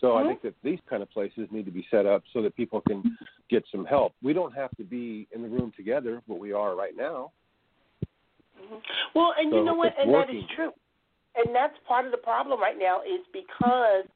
[0.01, 0.25] So Mhm.
[0.25, 2.81] I think that these kind of places need to be set up so that people
[2.81, 3.17] can
[3.49, 4.15] get some help.
[4.23, 7.33] We don't have to be in the room together, but we are right now.
[8.61, 8.83] Mhm.
[9.15, 9.97] Well, and you know what?
[9.99, 10.73] And that is true.
[11.35, 14.07] And that's part of the problem right now is because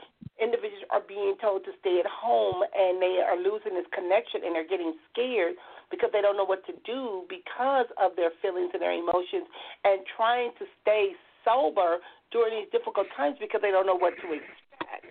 [0.40, 4.52] individuals are being told to stay at home and they are losing this connection and
[4.54, 5.56] they're getting scared
[5.90, 9.48] because they don't know what to do because of their feelings and their emotions
[9.84, 14.26] and trying to stay sober during these difficult times because they don't know what to
[14.34, 15.08] expect.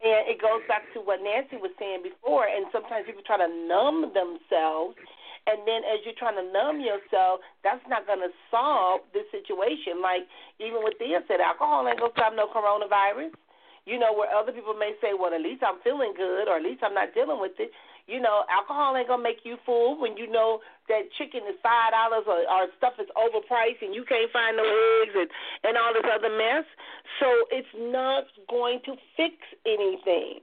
[0.00, 3.50] And it goes back to what Nancy was saying before, and sometimes people try to
[3.66, 4.94] numb themselves
[5.46, 10.02] and then as you're trying to numb yourself, that's not going to solve the situation.
[10.02, 10.26] Like
[10.58, 13.30] even what Thea said, alcohol ain't going to stop no coronavirus.
[13.86, 16.66] You know, where other people may say, well, at least I'm feeling good, or at
[16.66, 17.70] least I'm not dealing with it.
[18.06, 21.90] You know, alcohol ain't gonna make you full when you know that chicken is five
[21.90, 25.30] dollars or, or stuff is overpriced and you can't find no eggs and
[25.66, 26.66] and all this other mess.
[27.18, 29.34] So it's not going to fix
[29.66, 30.42] anything.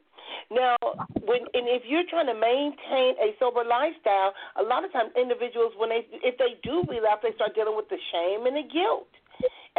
[0.52, 0.76] Now,
[1.24, 5.72] when and if you're trying to maintain a sober lifestyle, a lot of times individuals,
[5.80, 9.12] when they if they do relapse, they start dealing with the shame and the guilt,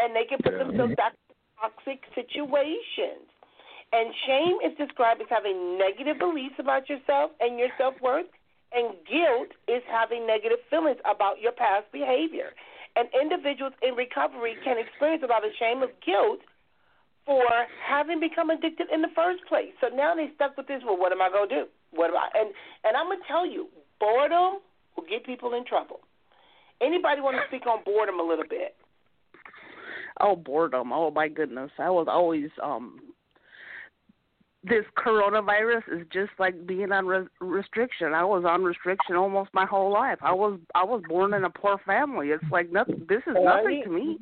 [0.00, 0.68] and they can put Yeah.
[0.68, 3.28] themselves back in toxic situations.
[3.94, 8.26] And shame is described as having negative beliefs about yourself and your self worth,
[8.74, 12.50] and guilt is having negative feelings about your past behavior.
[12.98, 16.42] And individuals in recovery can experience a lot of shame of guilt
[17.22, 17.46] for
[17.86, 19.70] having become addicted in the first place.
[19.80, 20.82] So now they're stuck with this.
[20.84, 21.64] Well, what am I gonna do?
[21.94, 22.28] What am I?
[22.34, 22.50] And
[22.82, 23.70] and I'm gonna tell you,
[24.02, 24.58] boredom
[24.98, 26.00] will get people in trouble.
[26.82, 28.74] Anybody want to speak on boredom a little bit?
[30.20, 30.92] Oh, boredom.
[30.92, 31.70] Oh my goodness.
[31.78, 33.13] I was always um
[34.66, 38.14] this coronavirus is just like being on re- restriction.
[38.14, 40.18] I was on restriction almost my whole life.
[40.22, 42.28] I was I was born in a poor family.
[42.28, 44.18] It's like nothing this is nothing to me.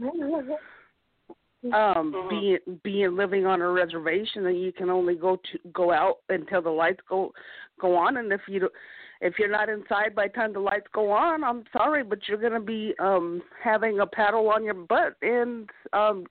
[1.73, 2.29] Um Mhm.
[2.31, 6.61] being being living on a reservation and you can only go to go out until
[6.61, 7.33] the lights go
[7.81, 8.73] go on and if you don't-
[9.21, 12.39] if you're not inside by the time the lights go on, I'm sorry, but you're
[12.39, 16.27] going to be um having a paddle on your butt and um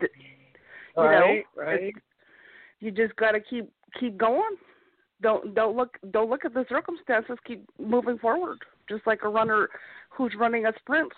[0.00, 0.10] th-
[0.96, 1.82] you right, know, right.
[1.82, 2.02] it's-
[2.80, 4.56] you just got to keep keep going.
[5.20, 7.36] Don't don't look don't look at the circumstances.
[7.46, 9.68] Keep moving forward, just like a runner
[10.10, 11.12] who's running a sprint.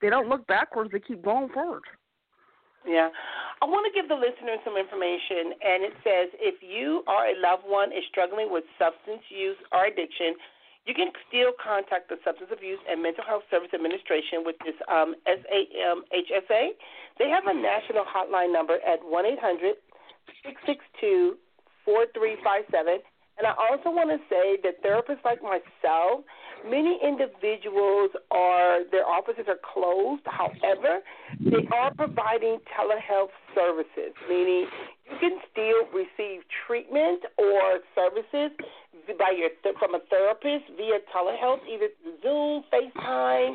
[0.00, 0.90] They don't look backwards.
[0.92, 1.82] They keep going forward.
[2.86, 3.10] Yeah.
[3.60, 7.34] I want to give the listeners some information, and it says if you or a
[7.42, 10.38] loved one is struggling with substance use or addiction,
[10.86, 15.12] you can still contact the Substance Abuse and Mental Health Service Administration, which is um,
[15.28, 16.64] SAMHSA.
[17.20, 19.76] They have a national hotline number at 1 800
[20.44, 21.36] 662
[21.84, 23.00] 4357.
[23.38, 26.26] And I also want to say that therapists like myself,
[26.66, 30.26] many individuals are, their offices are closed.
[30.26, 31.06] However,
[31.38, 34.66] they are providing telehealth services, meaning
[35.06, 38.50] you can still receive treatment or services
[39.16, 41.88] by your from a therapist via telehealth, either
[42.20, 43.54] Zoom, FaceTime,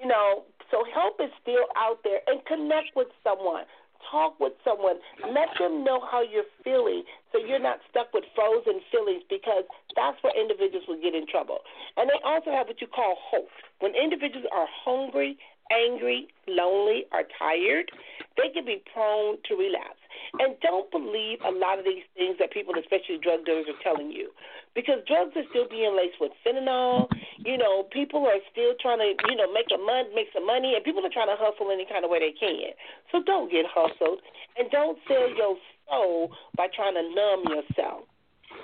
[0.00, 0.42] you know.
[0.70, 3.64] So help is still out there, and connect with someone.
[4.08, 4.96] Talk with someone.
[5.22, 10.16] Let them know how you're feeling so you're not stuck with frozen feelings because that's
[10.22, 11.58] where individuals will get in trouble.
[11.96, 13.48] And they also have what you call hope.
[13.80, 15.38] When individuals are hungry,
[15.70, 17.90] angry, lonely, or tired,
[18.36, 19.99] they can be prone to relapse.
[20.38, 24.10] And don't believe a lot of these things that people, especially drug dealers, are telling
[24.10, 24.30] you.
[24.74, 27.08] Because drugs are still being laced with fentanyl.
[27.42, 30.74] You know, people are still trying to, you know, make a mon- make some money,
[30.74, 32.72] and people are trying to hustle any kind of way they can.
[33.10, 34.20] So don't get hustled,
[34.58, 35.56] and don't sell your
[35.88, 38.06] soul by trying to numb yourself.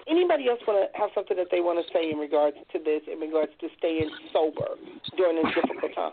[0.08, 3.02] Anybody else want to have something that they want to say in regards to this,
[3.10, 4.78] in regards to staying sober
[5.16, 6.12] during this difficult time?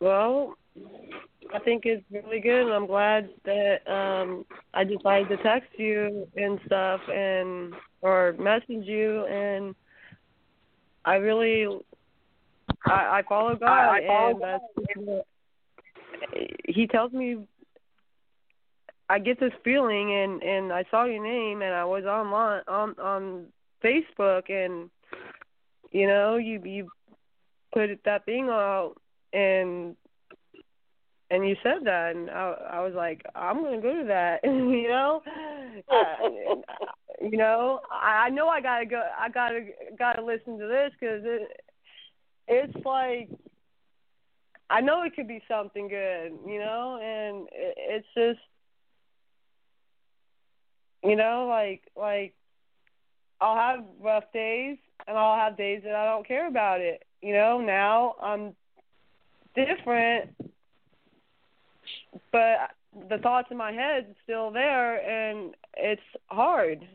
[0.00, 0.56] Well,
[1.54, 6.26] I think it's really good, and I'm glad that um I decided to text you
[6.36, 9.74] and stuff, and or message you, and
[11.04, 11.66] I really
[12.86, 14.64] I, I follow God, I- I follow and that's
[16.68, 17.46] He tells me
[19.08, 22.94] I get this feeling, and and I saw your name, and I was online on
[22.98, 23.46] on
[23.82, 24.90] Facebook, and
[25.92, 26.88] you know you you
[27.72, 28.94] put that thing out
[29.32, 29.96] and
[31.30, 34.88] and you said that and I I was like I'm to go to that you
[34.88, 35.22] know
[35.90, 36.28] uh,
[37.20, 39.66] you know I I know I got to go I got to
[39.98, 41.60] got to listen to this cuz it
[42.48, 43.28] it's like
[44.70, 48.40] I know it could be something good, you know, and it, it's just
[51.02, 52.34] you know, like like
[53.40, 57.04] I'll have rough days and I'll have days that I don't care about it.
[57.22, 58.54] You know, now I'm
[59.54, 60.30] different
[62.32, 62.70] but
[63.08, 66.86] the thoughts in my head still there and it's hard.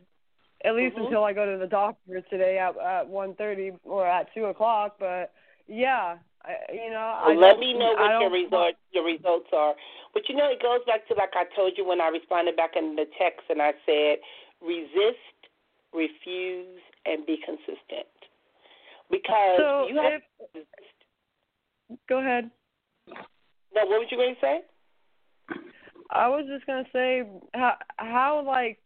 [0.66, 1.05] At least Mhm.
[1.05, 4.95] until I go to the doctor today at at one thirty or at two o'clock.
[4.97, 5.34] But
[5.68, 9.76] yeah, I, you know, Well, let me know what your don't- your results are.
[10.14, 12.76] But you know, it goes back to like I told you when I responded back
[12.76, 14.20] in the text and I said,
[14.61, 15.49] resist,
[15.91, 18.07] refuse, and be consistent.
[19.09, 20.22] Because So you have
[20.53, 20.68] if
[22.07, 22.49] go ahead.
[23.76, 24.61] No, what was you going to say?
[26.09, 27.23] I was just gonna say
[27.53, 28.79] how how like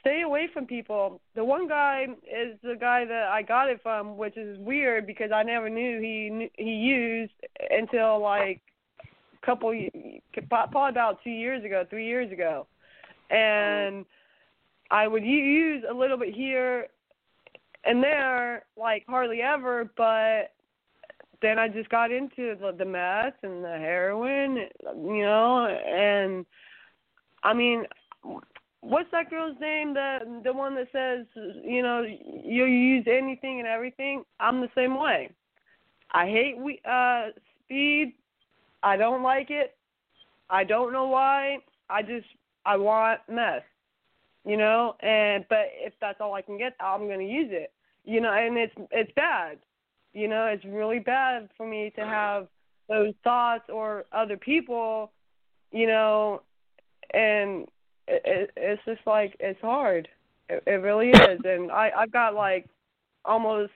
[0.00, 1.20] stay away from people.
[1.34, 5.30] The one guy is the guy that I got it from, which is weird because
[5.32, 7.32] I never knew he he used
[7.70, 8.60] until like
[9.02, 9.74] a couple
[10.48, 12.66] probably about two years ago, three years ago,
[13.30, 14.04] and
[14.90, 16.88] I would use a little bit here
[17.84, 20.52] and there, like hardly ever, but
[21.44, 24.56] then I just got into the, the meth and the heroin,
[24.96, 26.46] you know, and
[27.42, 27.84] I mean,
[28.80, 29.94] what's that girl's name?
[29.94, 31.26] The the one that says,
[31.62, 34.24] you know, you use anything and everything.
[34.40, 35.30] I'm the same way.
[36.12, 37.28] I hate we uh
[37.64, 38.14] speed.
[38.82, 39.76] I don't like it.
[40.50, 41.58] I don't know why.
[41.90, 42.26] I just
[42.64, 43.62] I want meth,
[44.46, 44.96] you know.
[45.00, 47.72] And but if that's all I can get, I'm gonna use it,
[48.04, 48.32] you know.
[48.32, 49.58] And it's it's bad
[50.14, 52.46] you know it's really bad for me to have
[52.88, 55.10] those thoughts or other people
[55.72, 56.40] you know
[57.12, 57.66] and
[58.06, 60.08] it, it it's just like it's hard.
[60.48, 61.40] It, it really is.
[61.44, 62.66] And i i've got like
[63.24, 63.72] almost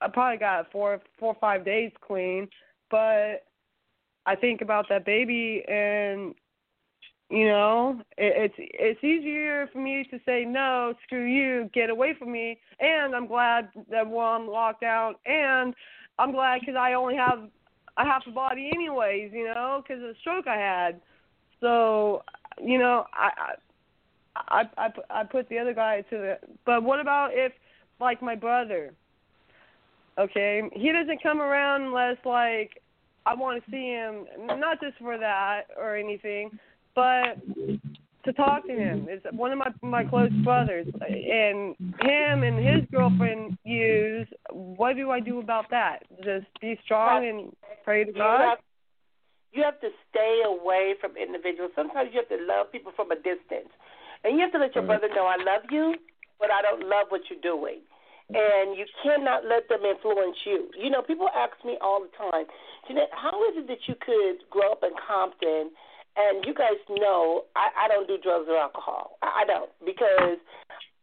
[0.00, 2.48] i probably got four four or five days clean
[2.90, 3.44] but
[4.26, 6.34] i think about that baby and
[7.30, 12.14] you know it, it's it's easier for me to say no screw you get away
[12.18, 15.74] from me and i'm glad that we're on lockdown and
[16.18, 17.48] i'm glad because i only have
[17.96, 21.00] a half a body anyways you know because of the stroke i had.
[21.60, 22.22] So
[22.60, 23.30] you know i
[24.46, 27.52] i i i, I put the other guy to the but what about if
[28.00, 28.92] like my brother
[30.18, 30.62] okay?
[30.74, 32.82] He doesn't come around unless like
[33.26, 34.26] i want to see him
[34.58, 36.58] not just for that or anything
[36.94, 37.36] but
[38.24, 39.06] to talk to him.
[39.08, 44.28] It's one of my my close brothers, and him and his girlfriend use.
[44.50, 46.00] What do I do about that?
[46.18, 48.58] Just be strong and pray to God.
[49.52, 51.72] you have to stay away from individuals.
[51.74, 53.72] Sometimes you have to love people from a distance.
[54.22, 55.94] And you have to let your brother know, I love you,
[56.38, 57.80] but I don't love what you're doing.
[58.28, 60.68] And you cannot let them influence you.
[60.78, 62.44] You know, people ask me all the time,
[62.86, 65.72] Jeanette, how is it that you could grow up in Compton
[66.16, 69.18] and you guys know I, I don't do drugs or alcohol.
[69.22, 70.38] I, I don't because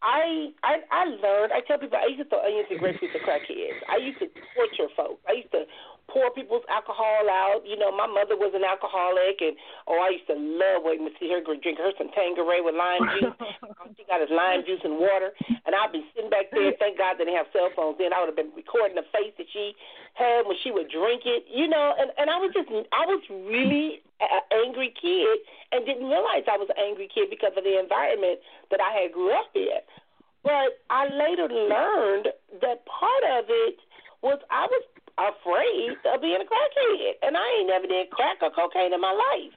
[0.02, 1.54] I I I learned.
[1.54, 3.82] I tell people I used to throw onions and grapefruit to crackheads.
[3.90, 5.22] I used to torture folks.
[5.28, 5.66] I used to
[6.08, 7.62] pour people's alcohol out.
[7.68, 9.56] You know, my mother was an alcoholic, and
[9.88, 13.06] oh, I used to love waiting to see her drink her some Tanqueray with lime
[13.20, 13.36] juice.
[13.78, 15.34] Um, she got is lime juice and water,
[15.66, 16.72] and I'd be sitting back there.
[16.80, 18.14] Thank God they didn't have cell phones then.
[18.14, 19.76] I would have been recording the face that she
[20.16, 21.46] had when she would drink it.
[21.46, 26.08] You know, and and I was just I was really an angry kid and didn't
[26.10, 28.40] realize I was an angry kid because of the environment
[28.72, 29.84] that I had grew up in.
[30.44, 32.32] But I later learned
[32.62, 33.78] that part of it
[34.22, 34.84] was I was
[35.18, 39.14] afraid of being a crackhead, and I ain't never did crack or cocaine in my
[39.14, 39.54] life.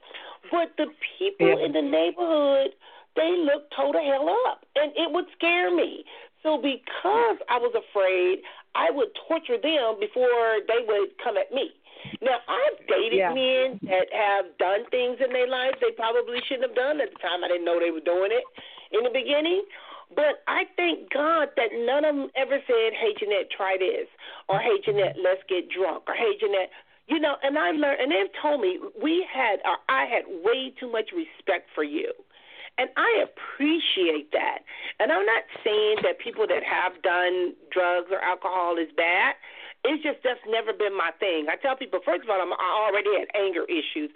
[0.49, 2.73] But the people in the neighborhood,
[3.15, 6.03] they looked toe to hell up, and it would scare me.
[6.41, 8.41] So because I was afraid,
[8.73, 11.69] I would torture them before they would come at me.
[12.21, 13.33] Now I've dated Yeah.
[13.33, 17.19] men that have done things in their life they probably shouldn't have done at the
[17.19, 17.43] time.
[17.43, 18.43] I didn't know they were doing it
[18.91, 19.63] in the beginning.
[20.15, 24.07] But I thank God that none of them ever said, "Hey Jeanette, try this,"
[24.49, 26.69] or "Hey Jeanette, let's get drunk," or "Hey Jeanette."
[27.07, 30.71] You know, and I learned, and they've told me we had, or I had way
[30.79, 32.13] too much respect for you,
[32.77, 34.59] and I appreciate that.
[34.99, 39.35] And I'm not saying that people that have done drugs or alcohol is bad.
[39.83, 41.47] It's just that's never been my thing.
[41.49, 44.11] I tell people, first of all, I'm, I already had anger issues.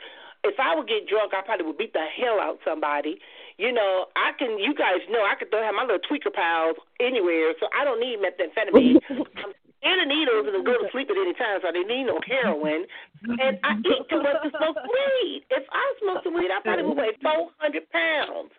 [0.46, 3.18] If I would get drunk, I probably would beat the hell out somebody.
[3.58, 4.60] You know, I can.
[4.62, 8.00] You guys know I could throw have my little tweaker pals anywhere, so I don't
[8.00, 9.02] need methamphetamine.
[9.42, 12.06] I'm scared of needles and go to sleep at any time, so I didn't need
[12.06, 12.86] no heroin.
[13.26, 15.50] And I eat too much to smoke weed.
[15.50, 18.54] If I smoked some weed, I probably would weigh four hundred pounds.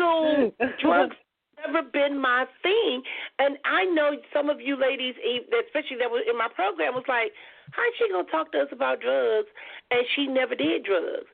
[0.00, 1.16] So drugs
[1.66, 3.02] never been my thing.
[3.38, 5.14] And I know some of you ladies,
[5.66, 7.32] especially that was in my program, was like,
[7.72, 9.48] "How's she gonna talk to us about drugs?"
[9.90, 11.28] And she never did drugs.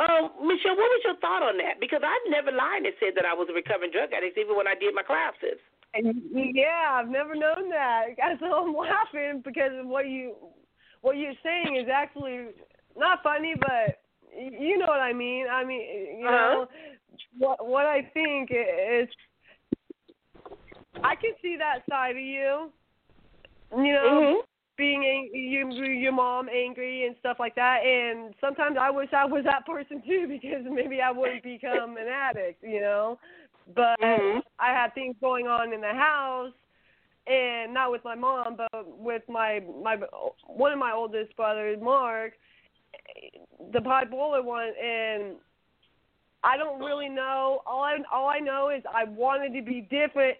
[0.00, 1.78] Um, Michelle, what was your thought on that?
[1.78, 4.66] Because I've never lied and said that I was a recovering drug addict, even when
[4.66, 5.60] I did my classes.
[5.94, 8.16] Yeah, I've never known that.
[8.40, 10.34] So I'm laughing because what you
[11.02, 12.46] what you're saying is actually
[12.96, 14.00] not funny, but
[14.34, 15.46] you know what I mean.
[15.50, 16.36] I mean, you uh-huh.
[16.36, 16.68] know
[17.38, 19.08] what what I think is.
[21.02, 22.70] I can see that side of you.
[23.76, 24.40] You know, mm-hmm.
[24.76, 27.78] being ang- you, your mom angry and stuff like that.
[27.84, 32.08] And sometimes I wish I was that person too, because maybe I wouldn't become an
[32.08, 32.62] addict.
[32.62, 33.18] You know,
[33.74, 34.40] but mm-hmm.
[34.58, 36.52] I had things going on in the house
[37.26, 39.96] and not with my mom, but with my my
[40.46, 42.32] one of my oldest brothers, Mark,
[43.72, 45.36] the bipolar one, and
[46.42, 47.60] I don't really know.
[47.66, 50.36] All I all I know is I wanted to be different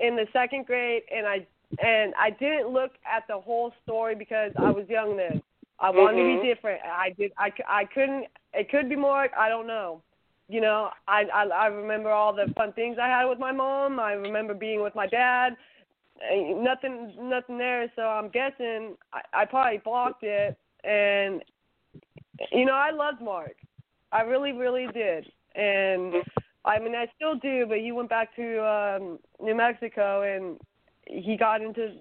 [0.00, 1.46] in the second grade, and I
[1.84, 5.42] and I didn't look at the whole story because I was young then.
[5.78, 6.36] I wanted mm-hmm.
[6.38, 6.80] to be different.
[6.84, 7.32] I did.
[7.38, 8.26] I I couldn't.
[8.52, 9.28] It could be more.
[9.38, 10.02] I don't know.
[10.48, 14.00] You know, I, I I remember all the fun things I had with my mom.
[14.00, 15.56] I remember being with my dad
[16.20, 21.42] And nothing nothing there so i'm guessing i i probably blocked it and
[22.52, 23.56] you know i loved mark
[24.12, 26.14] i really really did and
[26.64, 30.58] i mean i still do but he went back to um new mexico and
[31.06, 31.92] he got into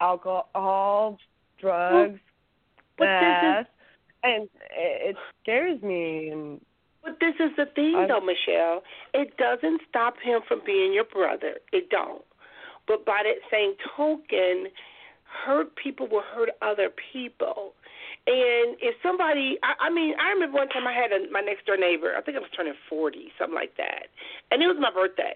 [0.00, 1.18] alcohol
[1.60, 2.18] drugs
[2.98, 3.66] meth
[4.24, 6.60] and it scares me and
[7.02, 8.82] but this is the thing, though, Michelle.
[9.12, 11.54] It doesn't stop him from being your brother.
[11.72, 12.22] It don't.
[12.86, 14.68] But by that same token,
[15.24, 17.74] hurt people will hurt other people.
[18.22, 21.66] And if somebody, I, I mean, I remember one time I had a, my next
[21.66, 22.14] door neighbor.
[22.14, 24.14] I think I was turning forty, something like that,
[24.54, 25.34] and it was my birthday.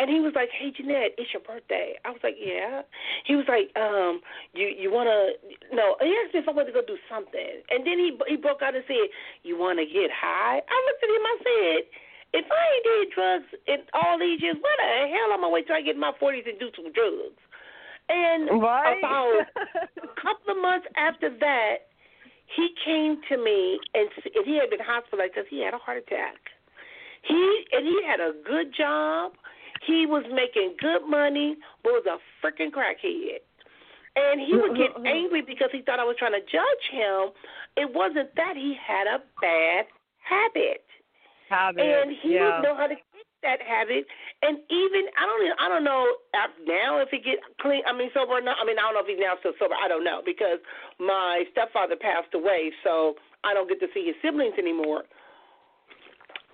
[0.00, 2.88] And he was like, "Hey, Jeanette, it's your birthday." I was like, "Yeah."
[3.28, 4.24] He was like, "Um,
[4.56, 5.36] you you wanna
[5.76, 8.40] no?" He asked me if I wanted to go do something, and then he he
[8.40, 9.12] broke out and said,
[9.44, 11.28] "You wanna get high?" I looked at him.
[11.28, 11.80] I said,
[12.32, 15.66] if I ain't did drugs in all these years, why the hell am I wait
[15.66, 17.36] till I get in my forties and do some drugs?
[18.08, 18.98] And right.
[18.98, 19.44] about
[20.00, 21.91] a couple of months after that,
[22.46, 25.98] he came to me and, and he had been hospitalized because he had a heart
[25.98, 26.36] attack.
[27.22, 29.32] He and he had a good job.
[29.86, 33.42] He was making good money, but was a freaking crackhead.
[34.14, 37.32] And he would get angry because he thought I was trying to judge him.
[37.76, 39.86] It wasn't that he had a bad
[40.20, 40.84] habit
[41.52, 41.84] habit.
[41.84, 42.56] And he yeah.
[42.56, 42.96] would know how to
[43.42, 44.06] that habit.
[44.42, 47.82] And even I don't I don't know uh, now if he get clean.
[47.86, 48.56] I mean sober or not.
[48.60, 49.74] I mean I don't know if he's now still sober.
[49.74, 50.58] I don't know because
[50.98, 53.14] my stepfather passed away, so
[53.44, 55.04] I don't get to see his siblings anymore.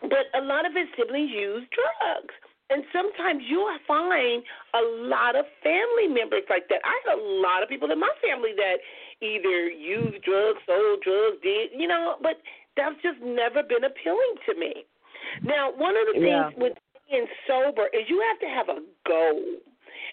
[0.02, 2.34] But a lot of his siblings use drugs.
[2.70, 4.44] And sometimes you'll find
[4.76, 6.84] a lot of family members like that.
[6.84, 8.76] I had a lot of people in my family that
[9.24, 12.36] either used drugs, sold drugs, did, you know, but
[12.76, 14.84] that's just never been appealing to me.
[15.42, 16.76] Now, one of the things with
[17.10, 19.42] being sober is you have to have a goal.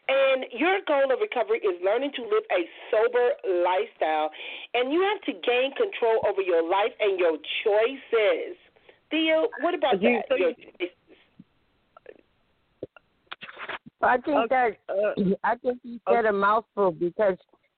[0.08, 2.62] And your goal of recovery is learning to live a
[2.92, 3.30] sober
[3.66, 4.30] lifestyle.
[4.74, 8.58] And you have to gain control over your life and your choices.
[9.10, 10.26] Thea, what about you, that?
[10.30, 10.54] So you,
[14.02, 14.78] I think okay.
[14.88, 17.38] that uh, I think you said a mouthful because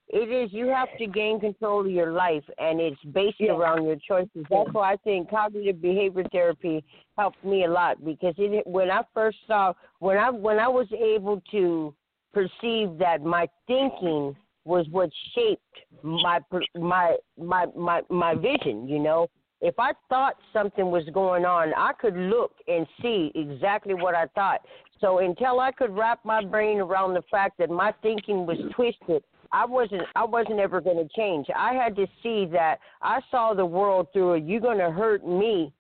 [0.10, 3.52] it is you have to gain control of your life and it's based yeah.
[3.52, 4.46] around your choices.
[4.50, 6.84] That's why i think cognitive behavior therapy
[7.18, 10.88] helped me a lot because it when i first saw when i when i was
[10.94, 11.94] able to
[12.34, 14.36] perceive that my thinking
[14.66, 15.62] was what shaped
[16.04, 16.40] my
[16.76, 19.28] my my my my vision you know
[19.62, 24.26] if i thought something was going on i could look and see exactly what i
[24.36, 24.62] thought.
[25.00, 29.24] So until i could wrap my brain around the fact that my thinking was twisted
[29.52, 31.48] I wasn't I wasn't ever going to change.
[31.56, 35.28] I had to see that I saw the world through a "you're going to hurt
[35.28, 35.74] me"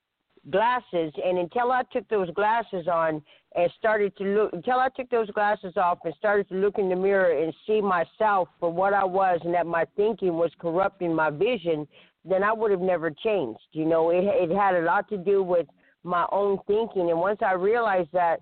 [0.49, 3.22] glasses, and until I took those glasses on
[3.55, 6.89] and started to look, until I took those glasses off and started to look in
[6.89, 11.13] the mirror and see myself for what I was, and that my thinking was corrupting
[11.13, 11.88] my vision,
[12.24, 13.59] then I would have never changed.
[13.72, 15.68] You know, it it had a lot to do with
[16.03, 18.39] my own thinking, and once I realized that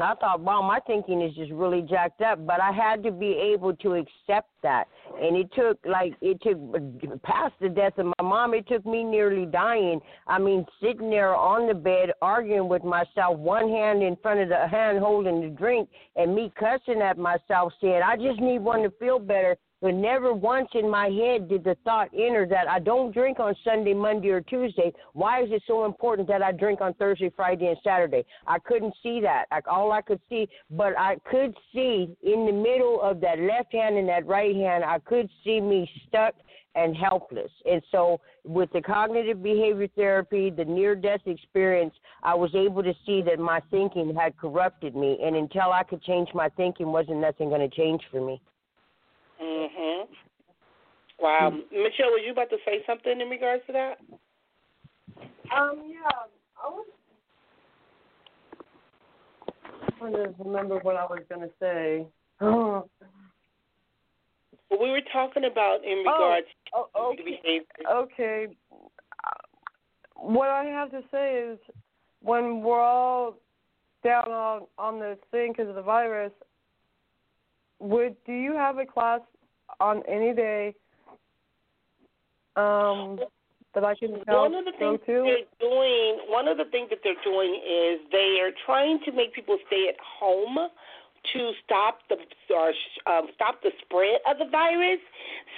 [0.00, 2.46] I thought, wow, my thinking is just really jacked up.
[2.46, 4.84] But I had to be able to accept that.
[5.20, 9.02] And it took, like, it took past the death of my mom, it took me
[9.02, 10.00] nearly dying.
[10.26, 14.48] I mean, sitting there on the bed arguing with myself, one hand in front of
[14.48, 18.82] the hand holding the drink, and me cussing at myself, saying, I just need one
[18.82, 19.56] to feel better.
[19.80, 23.54] But never once in my head did the thought enter that I don't drink on
[23.64, 24.92] Sunday, Monday, or Tuesday.
[25.12, 28.24] Why is it so important that I drink on Thursday, Friday, and Saturday?
[28.46, 29.46] I couldn't see that.
[29.50, 33.72] Like all I could see, but I could see in the middle of that left
[33.72, 36.34] hand and that right hand, I could see me stuck
[36.74, 37.50] and helpless.
[37.68, 42.94] And so, with the cognitive behavior therapy, the near death experience, I was able to
[43.04, 45.18] see that my thinking had corrupted me.
[45.22, 48.40] And until I could change my thinking, wasn't nothing going to change for me.
[49.40, 50.08] Mhm.
[51.20, 53.98] Wow, Michelle, was you about to say something in regards to that?
[55.52, 56.08] Um, yeah,
[56.62, 56.86] I was
[59.98, 62.06] trying to remember what I was going to say.
[62.40, 62.88] Oh,
[64.70, 67.22] we were talking about in regards oh, to okay.
[67.24, 67.64] behavior.
[67.90, 68.46] okay.
[70.14, 71.58] What I have to say is,
[72.20, 73.34] when we're all
[74.04, 76.32] down on on this thing because of the virus,
[77.80, 79.20] would do you have a class
[79.80, 80.74] on any day
[82.56, 83.18] um,
[83.74, 85.22] that I can help One of the go things to?
[85.24, 89.34] they're doing, one of the things that they're doing is they are trying to make
[89.34, 90.58] people stay at home
[91.32, 92.16] to stop the
[92.54, 92.72] or
[93.06, 95.00] um, stop the spread of the virus.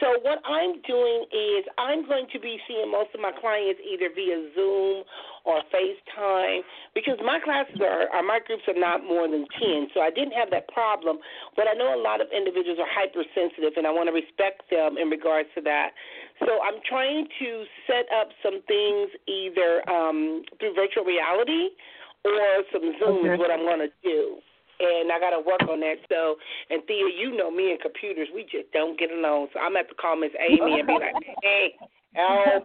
[0.00, 4.10] So what I'm doing is I'm going to be seeing most of my clients either
[4.10, 5.04] via Zoom
[5.44, 6.60] or FaceTime
[6.94, 10.34] because my classes are, are my groups are not more than ten, so I didn't
[10.34, 11.18] have that problem.
[11.56, 14.98] But I know a lot of individuals are hypersensitive, and I want to respect them
[14.98, 15.94] in regards to that.
[16.40, 17.48] So I'm trying to
[17.86, 21.76] set up some things either um, through virtual reality
[22.24, 24.40] or some Zoom is what I'm going to do.
[24.80, 25.96] And I got to work on that.
[26.08, 26.36] So,
[26.70, 29.48] and Thea, you know me and computers, we just don't get along.
[29.52, 31.12] So I'm going to have to call Miss Amy and be like,
[31.42, 31.76] hey,
[32.14, 32.64] help,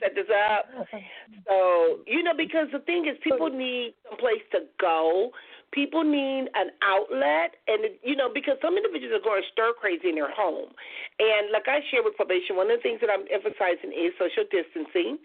[0.00, 0.66] set this up.
[1.46, 5.30] So, you know, because the thing is, people need some place to go.
[5.76, 10.16] People need an outlet, and you know, because some individuals are going stir crazy in
[10.16, 10.72] their home.
[11.20, 14.48] And like I share with probation, one of the things that I'm emphasizing is social
[14.48, 15.20] distancing.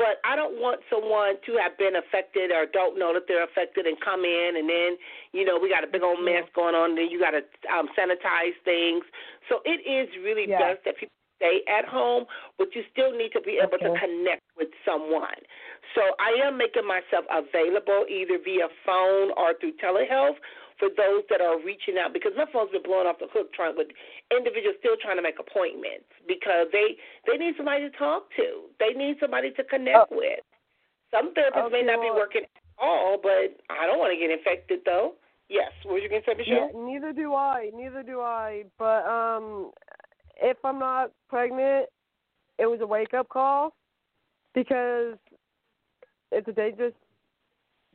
[0.00, 3.84] But I don't want someone to have been affected or don't know that they're affected
[3.84, 4.96] and come in, and then
[5.36, 6.96] you know we got a big old mess going on.
[6.96, 9.04] Then you got to um, sanitize things.
[9.52, 10.72] So it is really Yeah.
[10.72, 12.24] best that people stay at home,
[12.56, 15.42] but you still need to be able to connect with someone.
[15.94, 20.38] So I am making myself available either via phone or through telehealth
[20.78, 23.76] for those that are reaching out because my phone's been blowing off the hook trying
[23.76, 23.88] with
[24.34, 28.72] individuals still trying to make appointments because they they need somebody to talk to.
[28.80, 30.40] They need somebody to connect with.
[31.10, 34.30] Some therapists may Okay, not be working at all, but I don't want to get
[34.32, 35.14] infected though.
[35.48, 36.86] Yes, what was you gonna say, Yeah, Michelle?
[36.86, 37.70] neither do I.
[37.74, 38.64] Neither do I.
[38.78, 39.72] But um,
[40.40, 41.86] if I'm not pregnant,
[42.58, 43.74] it was a wake up call
[44.54, 45.18] because
[46.32, 46.94] it's a dangerous.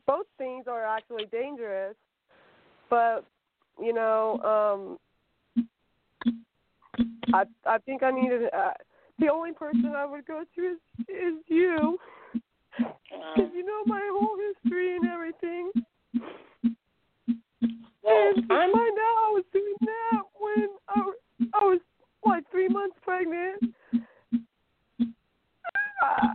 [0.06, 1.94] Both things are actually dangerous,
[2.88, 3.26] but
[3.80, 4.98] you know, um,
[7.34, 8.44] I I think I needed.
[8.54, 8.70] Uh,
[9.18, 10.78] the only person I would go to is
[11.08, 11.98] is you,
[12.78, 15.70] because you know my whole history and everything.
[18.02, 21.16] Well, And I'm find out I was doing that when I, was-
[21.52, 21.80] I was
[22.24, 23.74] like three months pregnant.
[26.00, 26.32] I,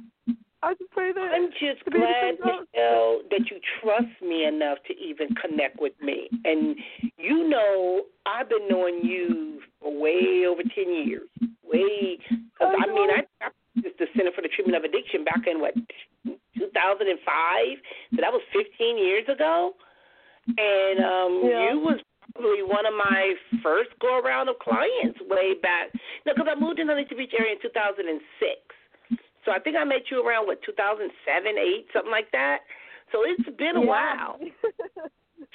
[0.63, 2.39] I just pray that I'm just glad.
[2.39, 6.29] Michelle, that you trust me enough to even connect with me.
[6.45, 6.77] And
[7.17, 10.71] you know, I've been knowing you for way over 10
[11.05, 11.27] years.
[11.67, 13.09] Way, because I I mean.
[13.11, 15.73] I, I practiced the Center for the Treatment of Addiction back in what,
[16.23, 17.11] 2005?
[18.15, 19.73] So that was 15 years ago.
[20.47, 21.71] And um Yeah.
[21.73, 21.99] you was
[22.33, 25.91] probably one of my first go around of clients way back.
[26.25, 28.15] No, because I moved in the Huntington Beach area in 2006.
[29.45, 32.59] So I think I met you around what 2007, eight, something like that.
[33.11, 33.87] So it's been a Yeah.
[33.87, 34.39] while.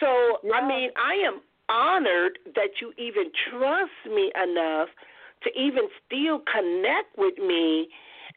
[0.01, 4.89] So I mean, I am honored that you even trust me enough
[5.43, 7.89] to even still connect with me.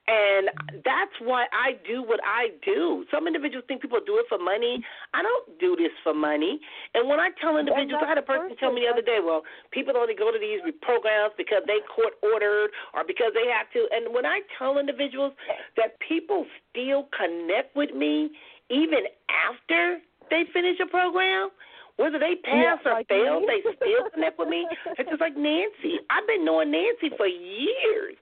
[0.07, 0.49] And
[0.83, 3.05] that's why I do what I do.
[3.13, 4.83] Some individuals think people do it for money.
[5.13, 6.59] I don't do this for money.
[6.95, 9.43] And when I tell individuals, I had a person tell me the other day, well,
[9.71, 13.87] people only go to these programs because they court ordered or because they have to.
[13.93, 15.33] And when I tell individuals
[15.77, 18.31] that people still connect with me
[18.69, 19.99] even after
[20.29, 21.49] they finish a program,
[21.97, 23.47] whether they pass Yeah, or like fail, me.
[23.47, 24.65] they still connect with me.
[24.97, 26.01] It's just like Nancy.
[26.09, 28.15] I've been knowing Nancy for years.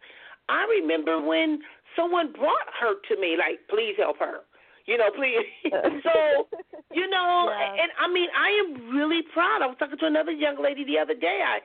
[0.49, 1.59] I remember when
[1.95, 4.39] someone brought her to me, like, please help her.
[4.85, 5.45] You know, please.
[6.03, 6.47] so,
[6.91, 7.83] you know, Yeah.
[7.83, 9.61] and I mean, I am really proud.
[9.61, 11.41] I was talking to another young lady the other day.
[11.45, 11.59] I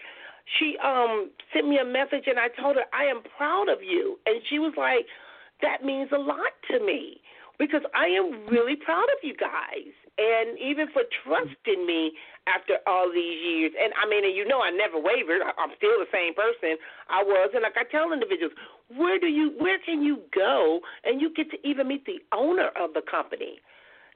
[0.59, 4.19] she um sent me a message and I told her I am proud of you
[4.27, 5.07] and she was like
[5.63, 7.23] that means a lot to me.
[7.59, 12.13] because I am really proud of you guys, and even for trusting me
[12.47, 13.73] after all these years.
[13.75, 15.43] And I mean, and you know, I never wavered.
[15.43, 16.77] I'm still the same person
[17.09, 17.51] I was.
[17.55, 18.53] And like I tell individuals,
[18.95, 22.71] where do you, where can you go, and you get to even meet the owner
[22.79, 23.59] of the company,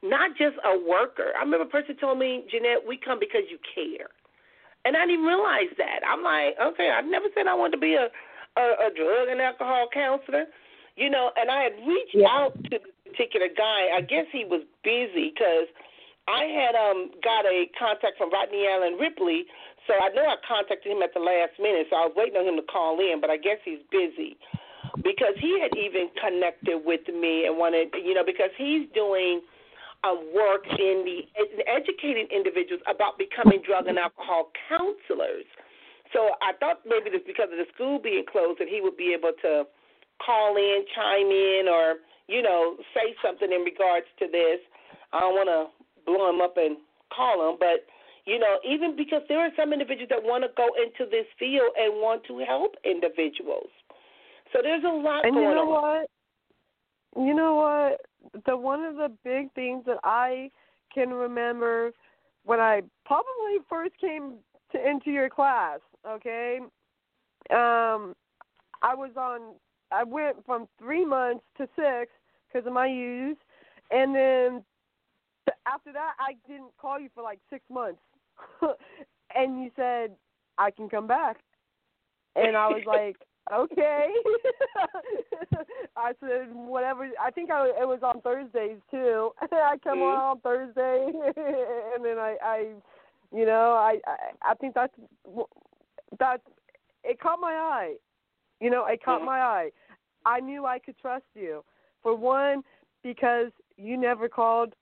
[0.03, 1.35] not just a worker.
[1.35, 4.13] I remember a person told me, Jeanette, we come because you care.
[4.85, 6.07] And I didn't realize that.
[6.07, 8.09] I'm like, okay, I never said I wanted to be a
[8.59, 10.45] a, a drug and alcohol counselor,
[10.97, 11.31] you know.
[11.37, 12.29] And I had reached yeah.
[12.29, 13.95] out to this particular guy.
[13.95, 15.71] I guess he was busy because
[16.29, 19.49] I had um got a contact from Rodney Allen Ripley,
[19.89, 21.89] so I know I contacted him at the last minute.
[21.89, 24.37] So I was waiting on him to call in, but I guess he's busy
[25.01, 29.41] because he had even connected with me and wanted, you know, because he's doing
[30.05, 35.49] um, work in the in educating individuals about becoming drug and alcohol counselors.
[36.13, 39.17] So I thought maybe it's because of the school being closed that he would be
[39.17, 39.65] able to
[40.21, 44.61] call in, chime in, or you know, say something in regards to this.
[45.13, 45.78] I don't want to
[46.09, 46.77] blow him up and
[47.15, 47.85] call him, but
[48.25, 51.73] you know, even because there are some individuals that want to go into this field
[51.79, 53.69] and want to help individuals.
[54.53, 56.07] So there's a lot and going you know on.
[57.17, 57.27] what?
[57.27, 58.01] You know what?
[58.47, 60.51] the one of the big things that I
[60.95, 61.93] can remember
[62.45, 64.35] when I probably first came
[64.73, 66.59] to, into your class, okay?
[67.51, 68.15] Um
[68.83, 69.55] I was on
[69.91, 72.13] I went from 3 months to 6
[72.53, 73.39] because of my use
[73.91, 74.65] and then
[75.67, 78.01] after that I didn't call you for like 6 months.
[79.35, 80.13] and you said
[80.59, 81.39] I can come back.
[82.37, 83.17] And I was like
[83.53, 84.09] okay.
[85.97, 87.09] I said whatever.
[87.21, 89.31] I think I it was on Thursdays too.
[89.41, 90.03] I come mm-hmm.
[90.03, 92.67] on on Thursday, and then I, I,
[93.35, 94.93] you know, I, I, I think that's
[96.19, 96.41] that.
[97.05, 97.95] It caught my eye.
[98.61, 99.27] You know, it caught mm-hmm.
[99.27, 99.71] my eye.
[100.27, 101.65] I knew I could trust you.
[102.03, 102.63] For one,
[103.03, 104.75] because you never called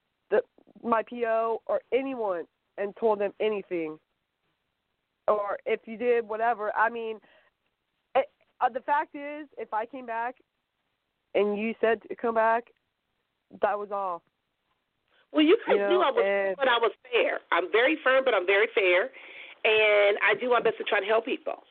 [0.82, 2.44] my PO or anyone
[2.78, 3.98] and told them anything.
[5.28, 6.72] Or if you did, whatever.
[6.76, 7.18] I mean,
[8.14, 8.26] it,
[8.60, 10.36] uh, the fact is, if I came back
[11.34, 12.64] and you said to come back,
[13.62, 14.22] that was all.
[15.32, 17.40] Well, you guys you know, knew I was, and, but I was fair.
[17.52, 19.10] I'm very firm, but I'm very fair,
[19.64, 21.64] and I do my best to try to help people.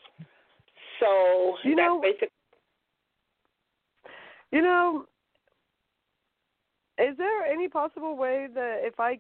[1.00, 2.30] So you know, basically.
[4.52, 5.06] You know,
[6.98, 9.20] is there any possible way that if I,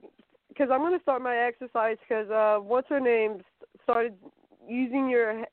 [0.49, 3.41] because I'm going to start my exercise because uh, what's her name
[3.83, 4.13] started
[4.67, 5.45] using your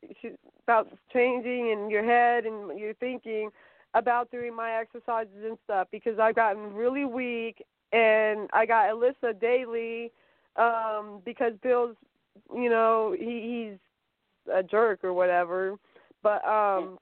[0.64, 3.50] about changing in your head and your thinking
[3.94, 9.38] about doing my exercises and stuff because I've gotten really weak and I got Alyssa
[9.38, 10.12] daily
[10.56, 11.96] um because Bill's
[12.54, 15.76] you know he he's a jerk or whatever.
[16.22, 16.98] But um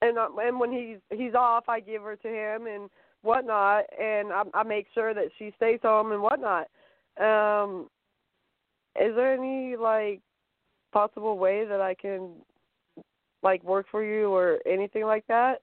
[0.00, 2.88] and uh, and when he's he's off I give her to him and
[3.22, 6.68] whatnot and I I make sure that she stays home and whatnot
[7.20, 7.88] um
[9.00, 10.20] is there any like
[10.92, 12.30] possible way that I can
[13.42, 15.62] like work for you or anything like that,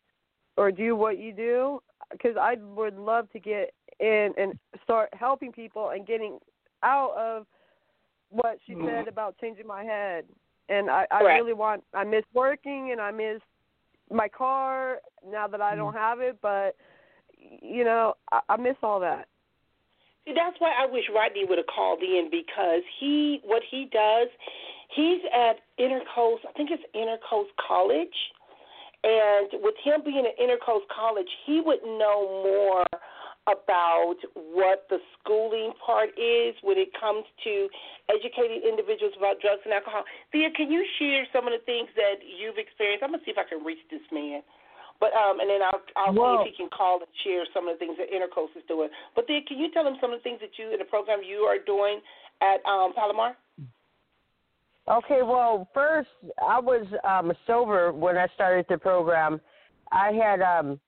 [0.57, 1.81] or do what you do?
[2.11, 6.39] Because I would love to get in and start helping people and getting
[6.83, 7.45] out of
[8.29, 8.87] what she mm-hmm.
[8.87, 10.25] said about changing my head.
[10.67, 11.83] And I, I really want.
[11.93, 13.41] I miss working and I miss
[14.11, 14.97] my car
[15.27, 15.97] now that I don't mm-hmm.
[15.97, 16.75] have it, but
[17.39, 19.27] you know I, I miss all that.
[20.25, 24.27] See, that's why I wish Rodney would have called in because he, what he does,
[24.93, 26.45] he's at Intercoast.
[26.47, 28.13] I think it's Intercoast College,
[29.03, 32.85] and with him being at Intercoast College, he would know more
[33.47, 37.67] about what the schooling part is when it comes to
[38.13, 40.03] educating individuals about drugs and alcohol.
[40.31, 43.01] Thea, can you share some of the things that you've experienced?
[43.01, 44.43] I'm gonna see if I can reach this man.
[44.99, 46.43] But um, and then I'll I'll Whoa.
[46.43, 48.89] see if he can call and share some of the things that Intercoast is doing.
[49.15, 51.19] But then, can you tell him some of the things that you in the program
[51.23, 52.01] you are doing
[52.41, 53.35] at um, Palomar?
[54.89, 56.09] Okay, well, first
[56.41, 59.39] I was um, sober when I started the program.
[59.91, 60.79] I had um,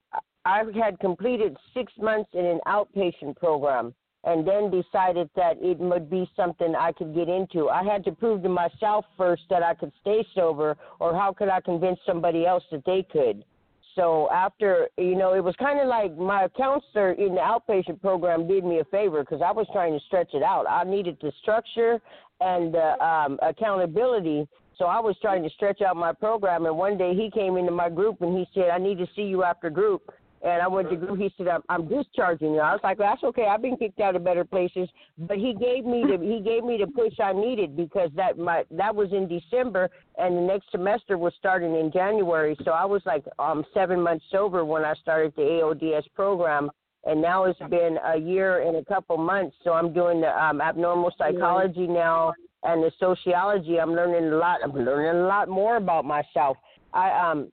[0.43, 3.93] I had completed six months in an outpatient program,
[4.23, 7.69] and then decided that it would be something I could get into.
[7.69, 11.49] I had to prove to myself first that I could stay sober, or how could
[11.49, 13.45] I convince somebody else that they could.
[13.95, 18.47] So after, you know, it was kind of like my counselor in the outpatient program
[18.47, 20.65] did me a favor because I was trying to stretch it out.
[20.69, 21.99] I needed the structure
[22.39, 24.47] and um, accountability.
[24.77, 26.65] So I was trying to stretch out my program.
[26.65, 29.23] And one day he came into my group and he said, I need to see
[29.23, 30.11] you after group.
[30.43, 31.19] And I went to group.
[31.19, 32.59] He said, I'm, I'm discharging you.
[32.59, 33.45] I was like, well, that's okay.
[33.45, 34.89] I've been kicked out of better places.
[35.17, 38.63] But he gave me the he gave me the push I needed because that my
[38.71, 42.57] that was in December and the next semester was starting in January.
[42.65, 46.71] So I was like um seven months sober when I started the AODS program.
[47.05, 49.55] and now it's been a year and a couple months.
[49.63, 52.33] So I'm doing the um, abnormal psychology now
[52.63, 53.79] and the sociology.
[53.79, 54.59] I'm learning a lot.
[54.63, 56.57] I'm learning a lot more about myself.
[56.93, 57.51] I um,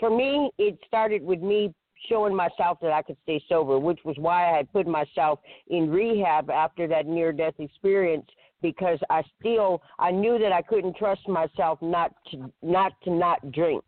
[0.00, 1.74] for me, it started with me
[2.08, 5.90] showing myself that I could stay sober, which was why I had put myself in
[5.90, 8.26] rehab after that near death experience
[8.62, 13.52] because I still I knew that I couldn't trust myself not to not to not
[13.52, 13.84] drink.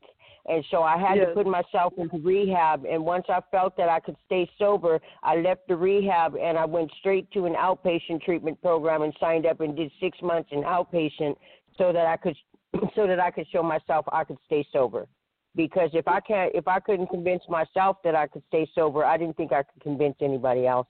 [0.48, 1.26] And so I had yes.
[1.28, 2.86] to put myself into rehab.
[2.90, 6.64] And once I felt that I could stay sober, I left the rehab and I
[6.64, 10.62] went straight to an outpatient treatment program and signed up and did six months in
[10.62, 11.36] outpatient
[11.76, 12.36] so that I could
[12.94, 15.06] so that I could show myself I could stay sober.
[15.56, 19.16] Because if I can't if I couldn't convince myself that I could stay sober, I
[19.16, 20.86] didn't think I could convince anybody else.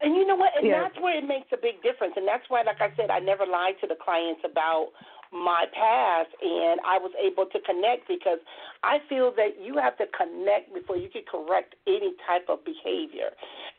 [0.00, 0.56] And you know what?
[0.56, 0.82] And Yeah.
[0.82, 2.14] that's where it makes a big difference.
[2.16, 4.92] And that's why, like I said, I never lied to the clients about
[5.30, 8.38] my past, and I was able to connect because
[8.82, 13.30] I feel that you have to connect before you can correct any type of behavior.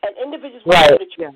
[0.04, 0.98] And individuals will Right.
[0.98, 1.30] that you Yeah.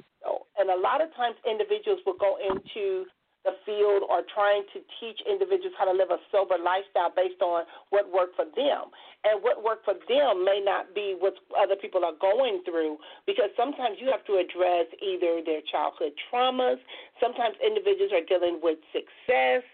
[0.56, 3.06] And a lot of times, individuals will go into
[3.44, 7.64] the field or trying to teach individuals how to live a sober lifestyle based on
[7.90, 8.88] what worked for them.
[9.24, 13.48] And what worked for them may not be what other people are going through because
[13.56, 16.80] sometimes you have to address either their childhood traumas.
[17.20, 19.64] Sometimes individuals are dealing with success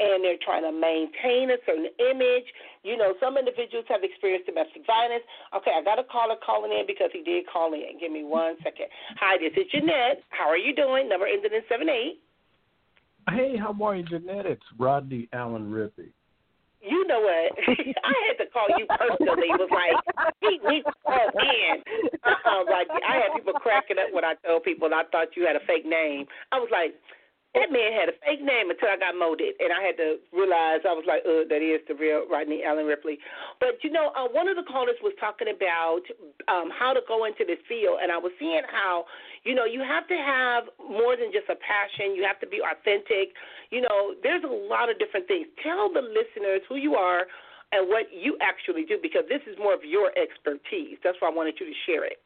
[0.00, 2.46] and they're trying to maintain a certain image.
[2.84, 5.24] You know, some individuals have experienced domestic violence.
[5.56, 7.98] Okay, I got a caller calling in because he did call in.
[7.98, 8.86] Give me one second.
[9.18, 10.22] Hi, this is Jeanette.
[10.30, 11.08] How are you doing?
[11.08, 12.22] Number ended in seven eight.
[13.30, 14.46] Hey, how are you, Jeanette?
[14.46, 16.10] It's Rodney Allen Rippy.
[16.80, 17.52] You know what?
[17.68, 19.50] I had to call you personally.
[19.50, 21.82] It was like we we called in.
[22.24, 25.56] Uh-uh, like I had people cracking up when I told people I thought you had
[25.56, 26.26] a fake name.
[26.52, 26.94] I was like,
[27.54, 30.84] that man had a fake name until I got molded, and I had to realize
[30.84, 33.18] I was like, uh, that is the real Rodney Allen Ripley.
[33.58, 36.04] But you know, uh, one of the callers was talking about
[36.46, 39.08] um, how to go into this field, and I was seeing how
[39.48, 42.12] you know you have to have more than just a passion.
[42.12, 43.32] You have to be authentic.
[43.72, 45.48] You know, there's a lot of different things.
[45.64, 47.24] Tell the listeners who you are
[47.72, 51.00] and what you actually do because this is more of your expertise.
[51.00, 52.20] That's why I wanted you to share it.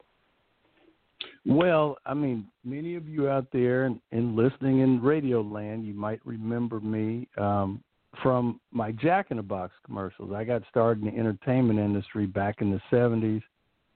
[1.44, 5.94] Well, I mean, many of you out there and, and listening in radio land, you
[5.94, 7.82] might remember me um,
[8.22, 10.32] from my Jack in the Box commercials.
[10.32, 13.42] I got started in the entertainment industry back in the '70s,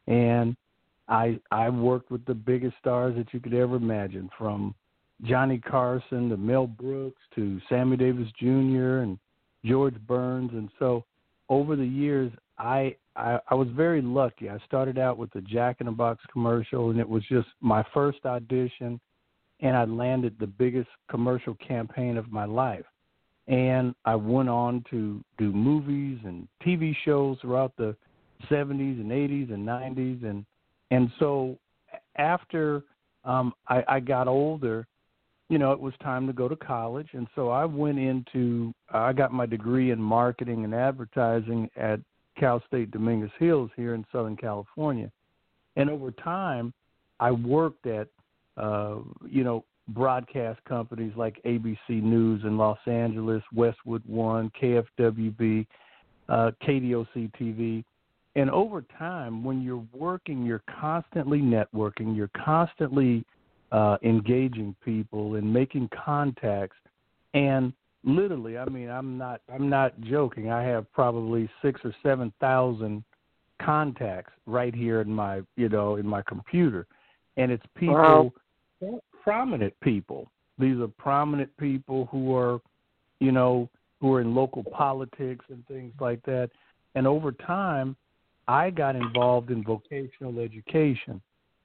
[0.06, 0.56] and
[1.08, 4.74] I I worked with the biggest stars that you could ever imagine, from
[5.22, 8.98] Johnny Carson to Mel Brooks to Sammy Davis Jr.
[8.98, 9.18] and
[9.64, 11.04] George Burns, and so
[11.48, 14.50] over the years, I, I I was very lucky.
[14.50, 17.84] I started out with the Jack in the Box commercial, and it was just my
[17.94, 19.00] first audition,
[19.60, 22.84] and I landed the biggest commercial campaign of my life.
[23.48, 27.96] And I went on to do movies and TV shows throughout the
[28.50, 30.44] 70s and 80s and 90s, and
[30.90, 31.58] and so
[32.16, 32.84] after
[33.24, 34.86] um, I, I got older,
[35.48, 39.12] you know, it was time to go to college, and so I went into I
[39.12, 42.00] got my degree in marketing and advertising at
[42.38, 45.10] Cal State Dominguez Hills here in Southern California,
[45.76, 46.72] and over time,
[47.20, 48.08] I worked at
[48.56, 48.96] uh,
[49.28, 55.66] you know broadcast companies like ABC News in Los Angeles, Westwood One, KFWB,
[56.28, 57.84] uh, KDOC TV.
[58.34, 63.24] And over time, when you're working, you're constantly networking, you're constantly
[63.72, 66.76] uh, engaging people and making contacts.
[67.34, 67.72] And
[68.06, 70.50] literally, I mean, I'm not, I'm not joking.
[70.50, 73.04] I have probably six or seven thousand
[73.60, 76.86] contacts right here in my, you know, in my computer,
[77.36, 78.32] and it's people,
[79.22, 80.30] prominent people.
[80.58, 82.60] These are prominent people who are,
[83.20, 83.68] you know,
[84.00, 86.50] who are in local politics and things like that.
[86.94, 87.96] And over time,
[88.48, 91.20] I got involved in vocational education.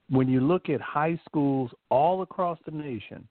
[0.10, 3.28] When you look at high schools all across the nation,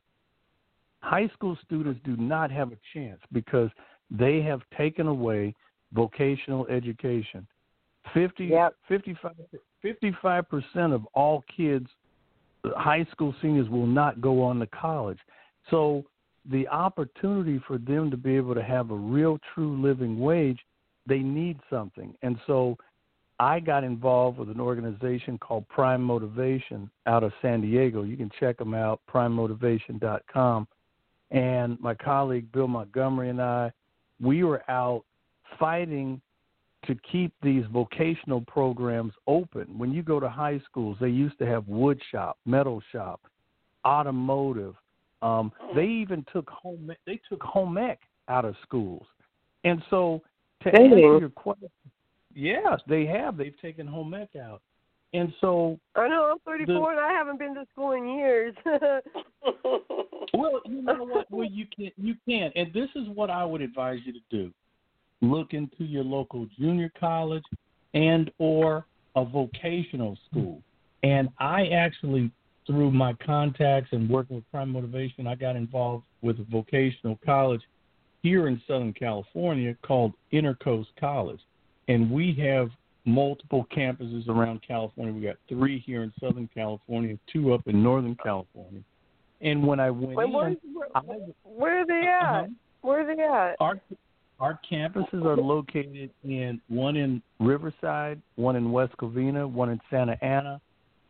[1.00, 3.70] high school students do not have a chance because
[4.10, 5.54] they have taken away
[5.92, 7.46] vocational education.
[8.14, 8.74] 50, Yep.
[8.88, 9.36] 55,
[9.82, 11.88] 55% of all kids,
[12.76, 15.18] high school seniors, will not go on to college.
[15.70, 16.04] So
[16.50, 20.58] the opportunity for them to be able to have a real, true living wage,
[21.06, 22.14] they need something.
[22.22, 22.76] And so
[23.38, 28.02] I got involved with an organization called Prime Motivation out of San Diego.
[28.02, 30.68] You can check them out, primemotivation.com.
[31.30, 33.72] And my colleague Bill Montgomery and I,
[34.20, 35.04] we were out
[35.58, 36.20] fighting
[36.86, 39.78] to keep these vocational programs open.
[39.78, 43.20] When you go to high schools, they used to have wood shop, metal shop,
[43.86, 44.74] automotive.
[45.22, 49.06] Um, they even took home they took home ec out of schools.
[49.64, 50.22] And so
[50.62, 51.68] to answer your question,
[52.34, 53.36] yes, they have.
[53.36, 54.62] They've taken home ec out.
[55.12, 58.54] And so I know I'm 34 the, and I haven't been to school in years.
[60.34, 61.26] well, you know what?
[61.30, 61.94] Well, you can't.
[61.96, 62.52] you can't.
[62.54, 64.52] and this is what I would advise you to do:
[65.20, 67.42] look into your local junior college
[67.94, 68.86] and or
[69.16, 70.62] a vocational school.
[71.02, 72.30] And I actually,
[72.66, 77.62] through my contacts and working with Prime Motivation, I got involved with a vocational college
[78.22, 81.40] here in Southern California called Intercoast College.
[81.88, 82.70] And we have
[83.04, 85.12] multiple campuses around California.
[85.12, 88.80] We got three here in Southern California, two up in Northern California.
[89.40, 92.44] And when I went Wait, in, where, are they at?
[92.44, 92.46] Uh-huh.
[92.82, 93.56] Where are they at?
[93.60, 93.80] Our
[94.38, 100.16] our campuses are located in one in Riverside, one in West Covina, one in Santa
[100.24, 100.60] Ana,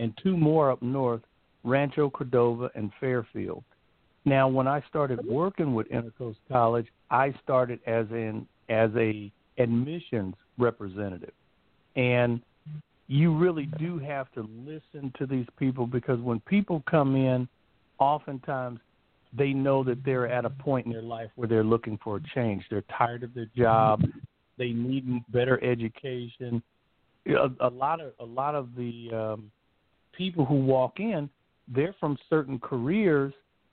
[0.01, 1.23] and two more up north,
[1.63, 3.63] Rancho Cordova and Fairfield.
[4.25, 10.35] Now, when I started working with Intercoast College, I started as an as a admissions
[10.59, 11.33] representative,
[11.97, 12.41] and
[13.09, 17.49] you really do have to listen to these people because when people come in,
[17.99, 18.79] oftentimes
[19.37, 22.21] they know that they're at a point in their life where they're looking for a
[22.35, 22.65] change.
[22.71, 24.03] They're tired of their job.
[24.59, 26.63] They need better education.
[27.27, 29.51] A, a lot of a lot of the um,
[30.13, 31.29] people who walk in,
[31.69, 33.33] they're from certain careers,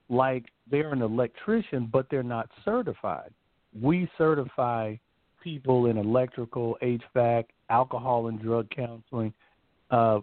[0.10, 3.32] like they're an electrician, but they're not certified.
[3.80, 4.96] We certify
[5.44, 9.34] people in electrical, HVAC, alcohol and drug counseling.
[9.92, 10.20] Uh,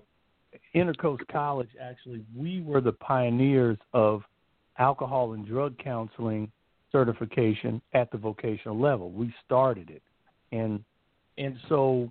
[0.74, 4.22] Intercoast College, actually, we were the pioneers of
[4.78, 6.50] alcohol and drug counseling
[6.92, 9.10] certification at the vocational level.
[9.10, 10.02] We started it,
[10.52, 10.82] and
[11.38, 12.10] and so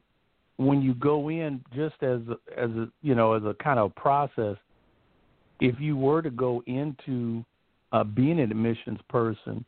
[0.57, 2.19] when you go in, just as
[2.55, 4.57] as a you know as a kind of process,
[5.59, 7.45] if you were to go into
[7.91, 9.65] uh, being an admissions person,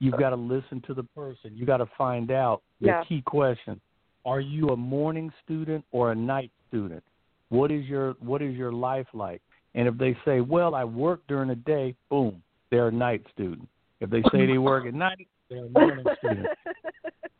[0.00, 1.52] you've got to listen to the person.
[1.54, 3.04] You got to find out the yeah.
[3.04, 3.80] key question:
[4.28, 7.02] Are you a morning student or a night student?
[7.48, 9.40] What is your what is your life like?
[9.74, 13.66] And if they say, well, I work during the day, boom, they're a night student.
[14.00, 16.46] If they say they work at night, they're a morning student.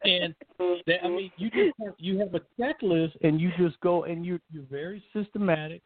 [0.02, 0.34] And
[0.86, 4.24] they, I mean, you just have, you have a checklist, and you just go and
[4.24, 5.82] you you're very systematic,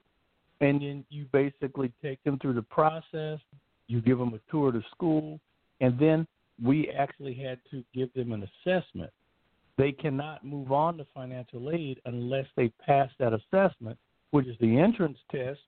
[0.60, 3.40] and then you basically take them through the process.
[3.88, 5.40] You give them a tour to school,
[5.80, 6.28] and then
[6.62, 9.10] we actually had to give them an assessment.
[9.82, 13.98] They cannot move on to financial aid unless they pass that assessment,
[14.30, 15.58] which is the entrance test,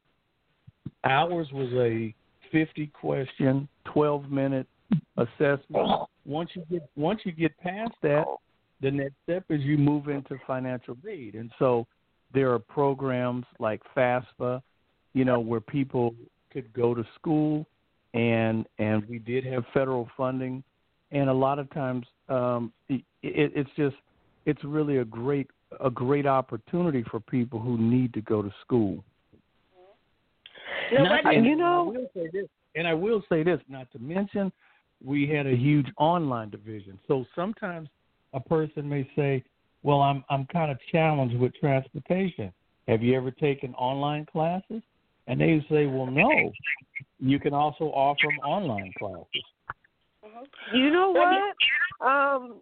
[1.02, 2.14] Ours was a
[2.52, 4.68] 50 question, 12 minute
[5.16, 6.06] assessment.
[6.24, 8.24] Once you get once you get past that,
[8.80, 11.34] the next step is you move into financial aid.
[11.34, 11.84] And so
[12.32, 14.62] there are programs like FAFSA,
[15.14, 16.14] you know, where people
[16.52, 17.66] could go to school
[18.12, 20.62] and and we did have federal funding
[21.14, 23.96] and a lot of times um it, it's just
[24.44, 25.48] it's really a great
[25.80, 29.02] a great opportunity for people who need to go to school
[30.92, 33.90] not, and, you know, and I will say this, and I will say this, not
[33.92, 34.52] to mention,
[35.04, 36.98] we had a huge online division.
[37.08, 37.88] So sometimes
[38.32, 39.42] a person may say,
[39.82, 42.52] "Well, I'm I'm kind of challenged with transportation.
[42.88, 44.82] Have you ever taken online classes?"
[45.26, 46.52] And they say, "Well, no.
[47.18, 49.44] You can also offer them online classes."
[50.72, 52.06] You know what?
[52.06, 52.60] Um,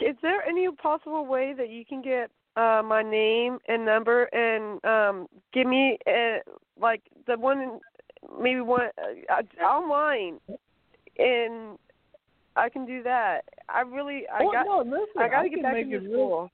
[0.00, 4.84] is there any possible way that you can get uh my name and number and
[4.84, 6.38] um give me uh
[6.80, 7.78] like the one
[8.40, 10.40] maybe one uh, online
[11.18, 11.78] and
[12.56, 13.42] I can do that.
[13.68, 16.40] I really I oh, got no, listen, I got to get back into school.
[16.40, 16.50] Real,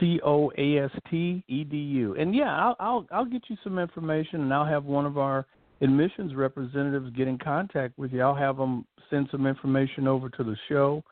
[0.00, 2.14] C O A S T E D U.
[2.14, 5.46] And yeah, I'll, I'll I'll get you some information, and I'll have one of our
[5.80, 8.22] admissions representatives get in contact with you.
[8.22, 11.02] I'll have them send some information over to the show.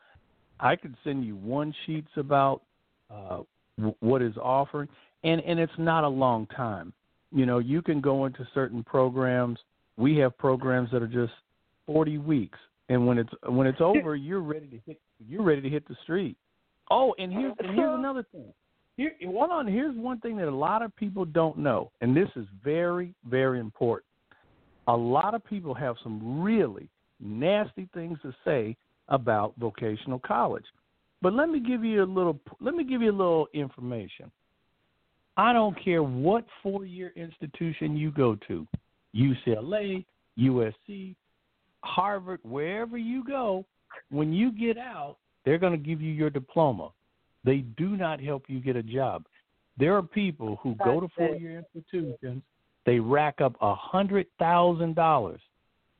[0.59, 2.61] I could send you one sheets about
[3.09, 3.39] uh,
[3.77, 4.87] w- what is offering,
[5.23, 6.93] and and it's not a long time.
[7.31, 9.59] You know, you can go into certain programs.
[9.97, 11.33] We have programs that are just
[11.85, 12.59] forty weeks,
[12.89, 15.95] and when it's when it's over, you're ready to hit you're ready to hit the
[16.03, 16.37] street.
[16.89, 18.53] Oh, and here's and here's another thing.
[18.97, 19.67] Here, hold on.
[19.67, 23.59] Here's one thing that a lot of people don't know, and this is very, very
[23.59, 24.05] important.
[24.87, 28.75] A lot of people have some really nasty things to say
[29.07, 30.65] about vocational college.
[31.21, 32.39] But let me give you a little.
[32.59, 34.31] Let me give you a little information.
[35.37, 38.67] I don't care what four-year institution you go to,
[39.15, 40.03] UCLA,
[40.37, 41.15] USC,
[41.83, 43.65] Harvard, wherever you go.
[44.09, 46.91] When you get out, they're going to give you your diploma.
[47.43, 49.25] They do not help you get a job.
[49.77, 52.43] There are people who That's go to four year institutions,
[52.85, 55.41] they rack up a hundred thousand dollars,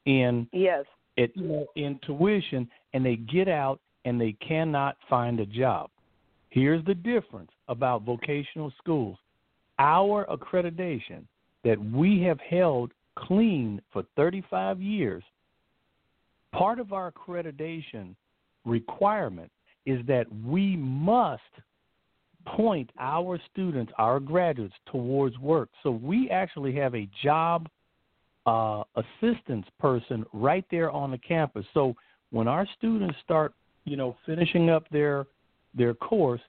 [0.06, 0.86] in Yes.
[1.18, 1.32] it
[1.76, 5.89] in tuition and they get out and they cannot find a job.
[6.50, 9.18] Here's the difference about vocational schools.
[9.80, 11.24] Our accreditation
[11.64, 15.24] that we have held clean for 35 years,
[16.52, 18.16] part of our accreditation
[18.66, 19.51] requirement
[19.86, 21.41] is that we must
[22.45, 25.70] point our students, our graduates, towards work.
[25.84, 27.68] So we actually have a job
[28.45, 31.66] uh, assistance person right there on the campus.
[31.74, 31.95] So
[32.32, 33.53] when our students start,
[33.86, 35.28] you know, finishing up their
[35.74, 36.41] their course,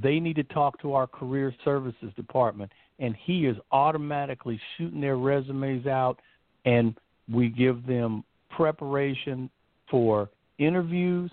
[0.00, 5.16] they need to talk to our career services department, and he is automatically shooting their
[5.16, 6.18] resumes out,
[6.64, 6.94] and
[7.30, 9.50] we give them preparation
[9.90, 11.30] for interviews.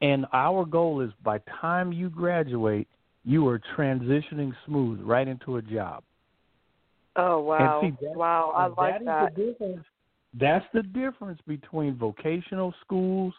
[0.00, 2.88] And our goal is by time you graduate,
[3.24, 6.02] you are transitioning smooth right into a job.
[7.16, 7.80] Oh wow.
[7.80, 9.04] See, that- wow, I like that.
[9.04, 9.30] that.
[9.30, 9.84] Is the difference.
[10.38, 13.32] That's the difference between vocational schools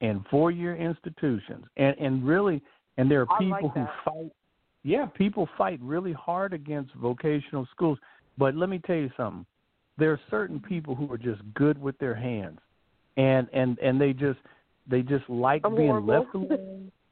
[0.00, 2.62] and four-year institutions, and and really,
[2.96, 4.32] and there are people like who fight.
[4.82, 7.98] Yeah, people fight really hard against vocational schools.
[8.38, 9.44] But let me tell you something.
[9.98, 12.60] There are certain people who are just good with their hands,
[13.18, 14.38] and and and they just
[14.88, 16.14] they just like I'm being horrible.
[16.14, 16.92] left alone.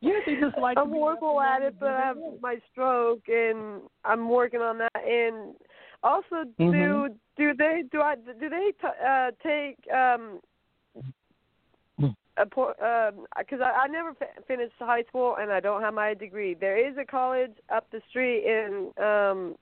[0.00, 0.76] Yeah, they just like.
[0.76, 4.60] to I'm be left horrible at it, but I have my stroke, and I'm working
[4.60, 4.90] on that.
[5.02, 5.54] And
[6.02, 7.18] also, do Mhm.
[7.38, 10.40] do they do I do they t- uh, take um
[12.36, 12.44] a
[13.38, 16.54] because I, I never fi- finished high school and I don't have my degree.
[16.54, 19.56] There is a college up the street in um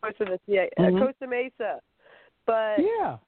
[0.00, 0.40] what's it?
[0.46, 0.98] Yeah, uh, Mhm.
[1.00, 1.80] Costa Mesa.
[2.46, 3.18] But Yeah.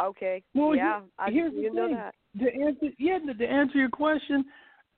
[0.00, 1.96] Okay, Well, yeah, I here's the you know thing.
[1.96, 2.14] that.
[2.40, 4.44] To answer, yeah, to to answer your question,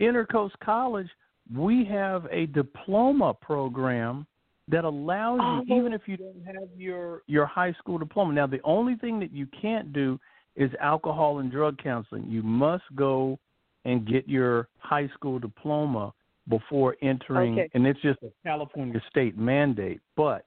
[0.00, 1.08] Intercoast College,
[1.54, 4.26] we have a diploma program
[4.68, 5.78] that allows you, Oh.
[5.78, 8.32] even if you don't have your your high school diploma.
[8.32, 10.18] Now, the only thing that you can't do
[10.56, 12.24] is alcohol and drug counseling.
[12.28, 13.38] You must go
[13.84, 16.12] and get your high school diploma
[16.48, 17.68] before entering, Okay.
[17.74, 20.00] and it's just a California state mandate.
[20.16, 20.46] But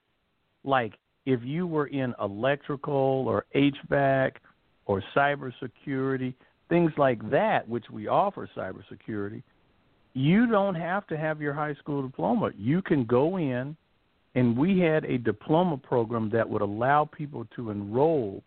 [0.64, 0.94] like
[1.26, 4.32] if you were in electrical or HVAC
[4.86, 6.34] or cybersecurity,
[6.68, 9.42] things like that, which we offer cybersecurity,
[10.14, 12.50] you don't have to have your high school diploma.
[12.56, 13.76] You can go in,
[14.34, 18.42] and we had a diploma program that would allow people to enroll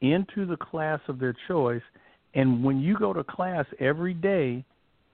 [0.00, 1.82] into the class of their choice.
[2.34, 4.64] And when you go to class every day,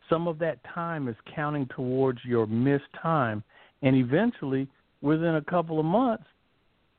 [0.08, 3.42] some of that time is counting towards your missed time.
[3.82, 4.68] And eventually,
[5.00, 6.24] within a couple of months,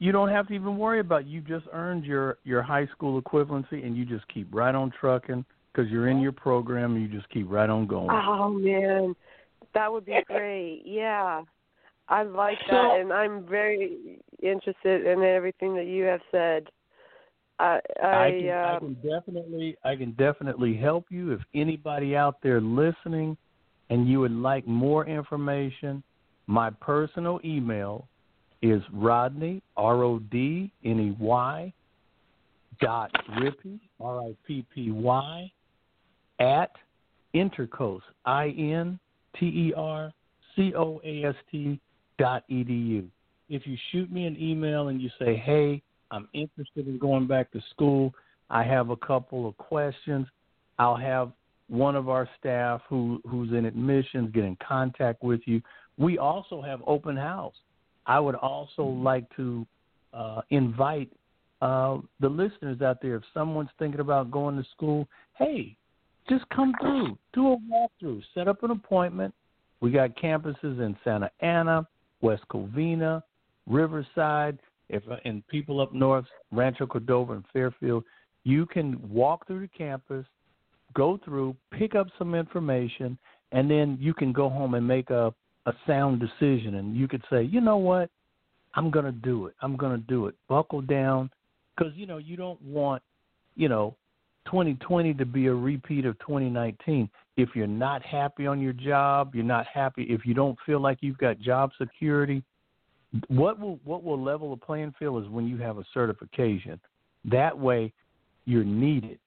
[0.02, 1.28] you don't have to even worry about.
[1.28, 5.46] You just earned your your high school equivalency, and you just keep right on trucking
[5.72, 6.96] because you're in your program.
[6.96, 8.10] And you just keep right on going.
[8.10, 9.16] Oh man,
[9.76, 10.82] that would be great.
[10.86, 11.44] Yeah,
[12.10, 16.68] I like that, and I'm very interested in everything that you have said.
[17.60, 22.16] I, I, I can, I uh, can definitely I can definitely help you if anybody
[22.16, 23.38] out there listening
[23.92, 26.02] and you would like more information.
[26.48, 28.08] My personal email
[28.62, 31.74] is Rodney R O D N E Y
[32.80, 35.52] dot Rippy R I P P Y
[36.40, 36.72] at
[37.36, 39.00] Intercoast I N
[39.40, 40.12] T E R
[40.56, 41.80] C O A S T
[42.18, 43.08] dot edu.
[43.50, 45.82] If you shoot me an email and you say, Hey,
[46.12, 48.14] I'm interested in going back to school.
[48.50, 50.28] I have a couple of questions.
[50.78, 51.32] I'll have
[51.68, 55.62] one of our staff who who's in admissions get in contact with you.
[55.98, 57.56] We also have open house.
[58.06, 59.66] I would also like to
[60.14, 61.12] uh, invite
[61.62, 63.16] uh, the listeners out there.
[63.16, 65.76] If someone's thinking about going to school, hey,
[66.30, 69.34] just come through, do a walkthrough, set up an appointment.
[69.80, 71.88] We got campuses in Santa Ana,
[72.22, 73.24] West Covina,
[73.68, 78.04] Riverside, if and people up north, Rancho Cordova and Fairfield,
[78.44, 80.26] you can walk through the campus,
[80.94, 83.18] go through, pick up some information,
[83.52, 85.34] and then you can go home and make a
[85.66, 86.76] a sound decision.
[86.76, 88.10] And you could say, you know what,
[88.76, 89.56] I'm going to do it.
[89.62, 90.36] I'm going to do it.
[90.48, 91.30] Buckle down,
[91.76, 93.02] because you know you don't want,
[93.56, 93.96] you know,
[94.46, 97.10] 2020 to be a repeat of 2019.
[97.38, 100.04] If you're not happy on your job, you're not happy.
[100.04, 102.44] If you don't feel like you've got job security,
[103.28, 106.80] what will what will level the playing field is when you have a certification.
[107.26, 107.94] That way,
[108.46, 109.20] you're needed.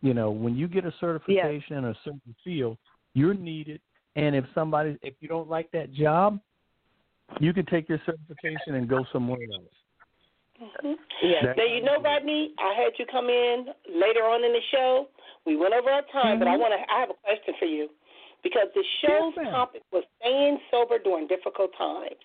[0.00, 2.78] You know, when you get a certification in a certain field,
[3.14, 3.80] you're needed.
[4.16, 6.40] And if somebody, if you don't like that job,
[7.40, 9.72] you can take your certification and go somewhere else.
[10.60, 10.98] Mhm.
[11.22, 11.46] yeah.
[11.46, 15.08] That- Now you know, Rodney, I had you come in later on in the show.
[15.44, 16.60] We went over our time, but I Mhm.
[16.60, 16.92] want to.
[16.92, 17.90] I have a question for you
[18.42, 22.20] because the show's Yes, topic was staying sober during difficult times.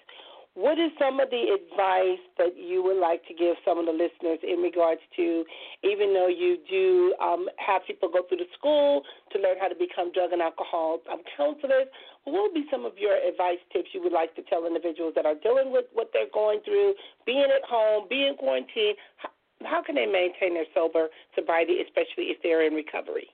[0.57, 3.93] What is some of the advice that you would like to give some of the
[3.93, 5.45] listeners in regards to,
[5.85, 9.77] even though you do um, have people go through the school to learn how to
[9.77, 11.85] become drug and alcohol um, counselors,
[12.25, 15.27] what would be some of your advice tips you would like to tell individuals that
[15.27, 18.97] are dealing with what they're going through, being at home, being quarantined?
[19.17, 19.29] How,
[19.61, 23.29] how can they maintain their sober sobriety, especially if they're in recovery?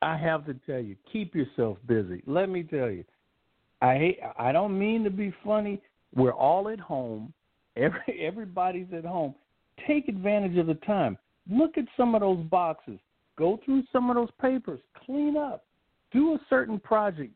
[0.00, 2.22] I have to tell you, keep yourself busy.
[2.24, 3.02] Let me tell you,
[3.82, 4.20] I hate.
[4.38, 5.82] I don't mean to be funny.
[6.14, 7.32] We're all at home.
[7.76, 9.36] Every everybody's at home.
[9.86, 11.16] Take advantage of the time.
[11.48, 12.98] Look at some of those boxes.
[13.38, 14.80] Go through some of those papers.
[15.06, 15.64] Clean up.
[16.10, 17.32] Do a certain project.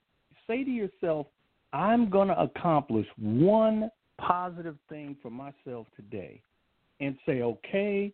[0.48, 1.28] Say to yourself,
[1.72, 3.88] I'm going to accomplish one
[4.20, 6.42] positive thing for myself today.
[7.00, 8.12] And say, okay,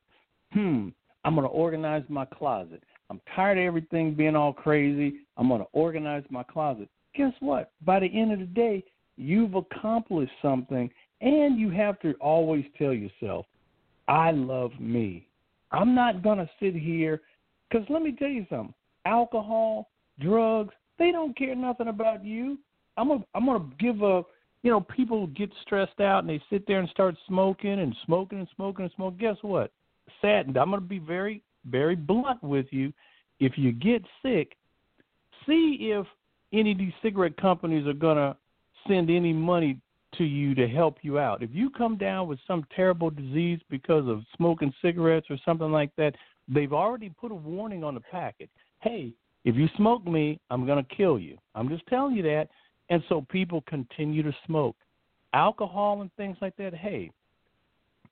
[0.52, 0.88] hmm,
[1.24, 2.82] I'm going to organize my closet.
[3.10, 5.20] I'm tired of everything being all crazy.
[5.36, 6.88] I'm going to organize my closet.
[7.14, 7.72] Guess what?
[7.84, 8.84] By the end of the day,
[9.18, 10.90] you've accomplished something,
[11.20, 13.46] and you have to always tell yourself,
[14.06, 15.26] I love me.
[15.72, 17.20] I'm not going to sit here,
[17.68, 18.74] because let me tell you something
[19.08, 19.88] alcohol,
[20.20, 22.58] drugs, they don't care nothing about you.
[22.96, 24.22] I'm gonna, I'm gonna give a,
[24.62, 28.38] you know, people get stressed out and they sit there and start smoking and smoking
[28.38, 29.18] and smoking and smoking.
[29.18, 29.72] Guess what?
[30.20, 30.48] Sad.
[30.48, 32.92] I'm gonna be very, very blunt with you.
[33.40, 34.56] If you get sick,
[35.46, 36.06] see if
[36.52, 38.36] any of these cigarette companies are gonna
[38.88, 39.78] send any money
[40.16, 41.42] to you to help you out.
[41.42, 45.94] If you come down with some terrible disease because of smoking cigarettes or something like
[45.96, 46.14] that,
[46.48, 48.48] they've already put a warning on the packet.
[48.80, 49.12] Hey,
[49.44, 51.36] if you smoke me, I'm going to kill you.
[51.54, 52.48] I'm just telling you that.
[52.90, 54.76] And so people continue to smoke.
[55.34, 57.10] Alcohol and things like that, hey,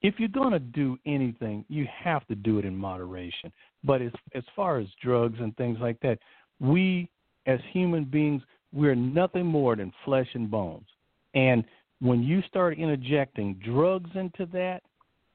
[0.03, 3.51] if you're going to do anything, you have to do it in moderation.
[3.83, 6.19] But as as far as drugs and things like that,
[6.61, 7.09] we
[7.47, 8.43] as human beings,
[8.77, 10.87] we're nothing more than flesh and bones.
[11.35, 11.65] And
[12.01, 14.83] when you start interjecting drugs into that,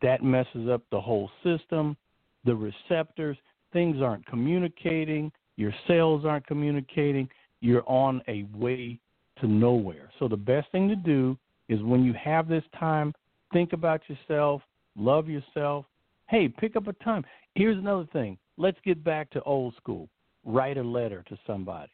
[0.04, 1.98] that messes up the whole system,
[2.46, 3.38] the receptors,
[3.74, 7.28] things aren't communicating, your cells aren't communicating,
[7.62, 9.00] you're on a way
[9.40, 10.12] to nowhere.
[10.20, 11.38] So the best thing to do
[11.68, 13.14] is when you have this time,
[13.54, 14.62] think about yourself,
[14.96, 15.86] love yourself.
[16.30, 17.26] Hey, pick up a time.
[17.56, 18.38] Here's another thing.
[18.58, 20.10] Let's get back to old school.
[20.46, 21.92] Write a letter to somebody.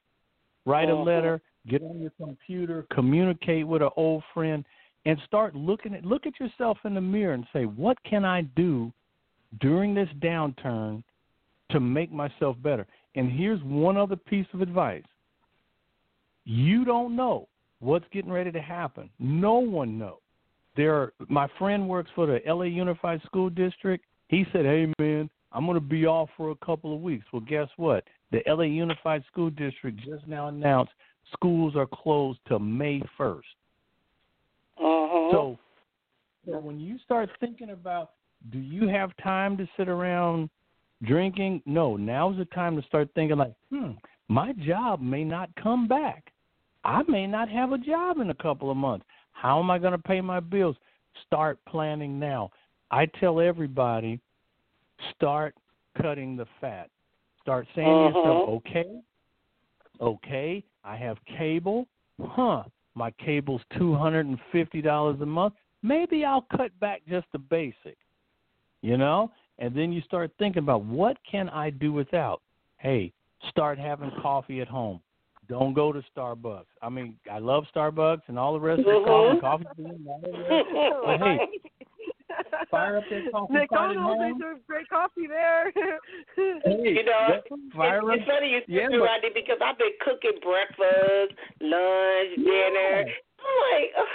[0.68, 1.04] Write a Uh-huh.
[1.04, 4.66] letter, get on your computer, communicate with an old friend,
[5.06, 8.42] and start looking at look at yourself in the mirror and say, what can I
[8.42, 8.92] do
[9.62, 11.04] during this downturn
[11.70, 12.86] to make myself better?
[13.16, 15.06] And here's one other piece of advice.
[16.44, 17.48] You don't know
[17.80, 19.10] what's getting ready to happen.
[19.20, 20.20] No one knows.
[20.76, 24.04] There are, my friend works for the LA Unified School District.
[24.28, 27.42] He said, "Hey man, I'm going to be off for a couple of weeks." Well,
[27.42, 28.04] guess what?
[28.32, 30.92] The LA Unified School District just now announced
[31.34, 33.40] schools are closed till May 1st.
[34.80, 35.32] Uh-huh.
[35.32, 35.60] So,
[36.46, 38.12] so when you start thinking about,
[38.52, 40.50] do you have time to sit around
[41.04, 41.62] drinking?
[41.66, 43.92] No, now's the time to start thinking like, hmm,
[44.28, 46.32] my job may not come back.
[46.84, 49.06] I may not have a job in a couple of months.
[49.32, 50.76] How am I going to pay my bills?
[51.26, 52.52] Start planning now.
[52.92, 54.20] I tell everybody,
[55.16, 55.56] start
[56.02, 56.90] cutting the fat.
[57.42, 58.52] Start saying to yourself, Uh-huh.
[58.58, 59.02] okay,
[60.02, 61.88] okay, I have cable.
[62.22, 62.64] Huh,
[62.96, 65.54] my cable's two hundred and fifty dollars a month.
[65.84, 67.98] Maybe I'll cut back just the basic.
[68.82, 69.32] You know?
[69.60, 72.42] And then you start thinking about what can I do without?
[72.78, 73.12] Hey,
[73.50, 75.02] start having coffee at home.
[75.50, 76.66] Don't go to Starbucks.
[76.82, 79.40] I mean, I love Starbucks and all the rest of the Mhm.
[79.42, 80.68] coffee, coffee bean, all that rest.
[81.06, 81.40] But hey,
[82.72, 85.72] fire up that coffee pot at McDonald's, they serve great coffee there.
[86.36, 87.42] Hey, You know,
[87.76, 88.16] fire it's, up.
[88.16, 93.06] it's funny you Yeah, said that, but- Rodney, because I've been cooking breakfast, lunch, dinner.
[93.40, 94.06] I'm like, ugh,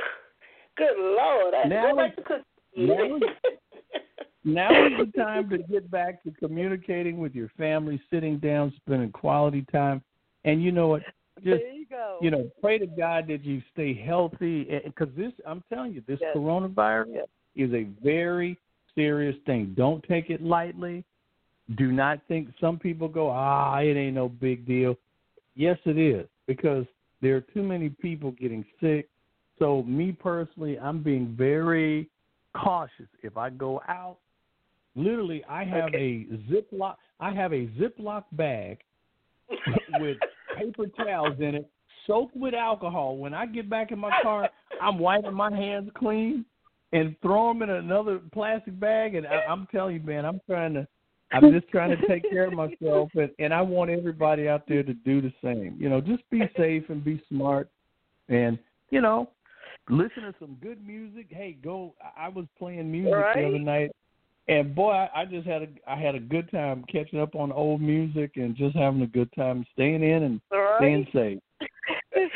[0.76, 2.44] good lord, I Now go back to cooking.
[2.76, 3.18] now
[4.44, 9.12] now is the time to get back to communicating with your family, sitting down, spending
[9.12, 10.02] quality time.
[10.44, 11.02] And you know what?
[11.36, 12.18] Just there you go.
[12.20, 16.02] you know, pray to God that you stay healthy eh, because this I'm telling you,
[16.06, 16.36] this Yes.
[16.36, 17.26] coronavirus Yes.
[17.56, 18.58] Is a very
[18.94, 19.74] serious thing.
[19.76, 21.04] Don't take it lightly.
[21.76, 24.96] Do not think some people go, ah, it ain't no big deal.
[25.54, 26.84] Yes, it is because
[27.20, 29.08] there are too many people getting sick.
[29.58, 32.08] So me personally, I'm being very
[32.56, 33.06] cautious.
[33.22, 34.16] If I go out,
[34.96, 36.96] literally, I have a Ziploc.
[37.20, 38.78] I have a Ziploc bag
[40.00, 40.16] with
[40.58, 41.70] paper towels in it,
[42.06, 43.16] soaked with alcohol.
[43.16, 44.48] When I get back in my car,
[44.80, 46.44] I'm wiping my hands clean
[46.92, 49.14] and throw them in another plastic bag.
[49.14, 50.86] And I, I'm telling you, man, I'm trying to.
[51.34, 54.82] I'm just trying to take care of myself, and, and I want everybody out there
[54.82, 55.78] to do the same.
[55.78, 57.70] You know, just be safe and be smart,
[58.28, 58.58] and
[58.90, 59.30] you know,
[59.88, 61.28] listen to some good music.
[61.30, 61.94] Hey, go.
[62.18, 63.34] I was playing music Right.
[63.34, 63.92] the other night,
[64.48, 67.50] and boy, I, I just had a I had a good time catching up on
[67.50, 70.76] old music and just having a good time staying in and right.
[70.80, 71.38] staying safe.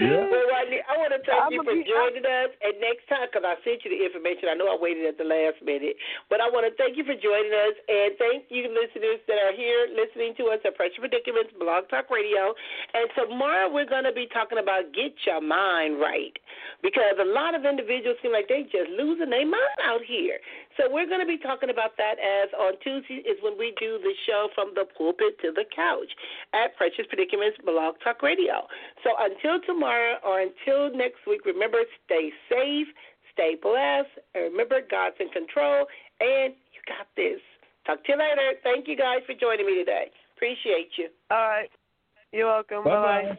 [0.01, 0.27] Yeah.
[0.27, 2.51] Well, Rodney, I want to thank I'm you for be- joining us.
[2.61, 5.29] And next time, because I sent you the information, I know I waited at the
[5.29, 5.95] last minute,
[6.27, 7.75] but I want to thank you for joining us.
[7.87, 12.11] And thank you, listeners that are here listening to us at Precious Predicaments Blog Talk
[12.11, 12.53] Radio.
[12.95, 16.35] And tomorrow we're going to be talking about get your mind right,
[16.83, 20.39] because a lot of individuals seem like they just losing their mind out here.
[20.77, 23.99] So we're going to be talking about that as on Tuesday is when we do
[23.99, 26.13] the show from the pulpit to the couch
[26.53, 28.69] at Precious Predicaments Blog Talk Radio.
[29.03, 32.89] So until tomorrow or until next week, remember stay safe,
[33.33, 35.87] stay blessed, and remember God's in control,
[36.21, 37.41] and you got this.
[37.87, 38.61] Talk to you later.
[38.63, 40.11] Thank you guys for joining me today.
[40.37, 41.09] Appreciate you.
[41.31, 41.71] All right.
[42.33, 42.85] You're welcome.
[42.85, 43.39] Bye-bye.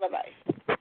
[0.00, 0.08] Bye.
[0.08, 0.22] Bye
[0.66, 0.74] bye.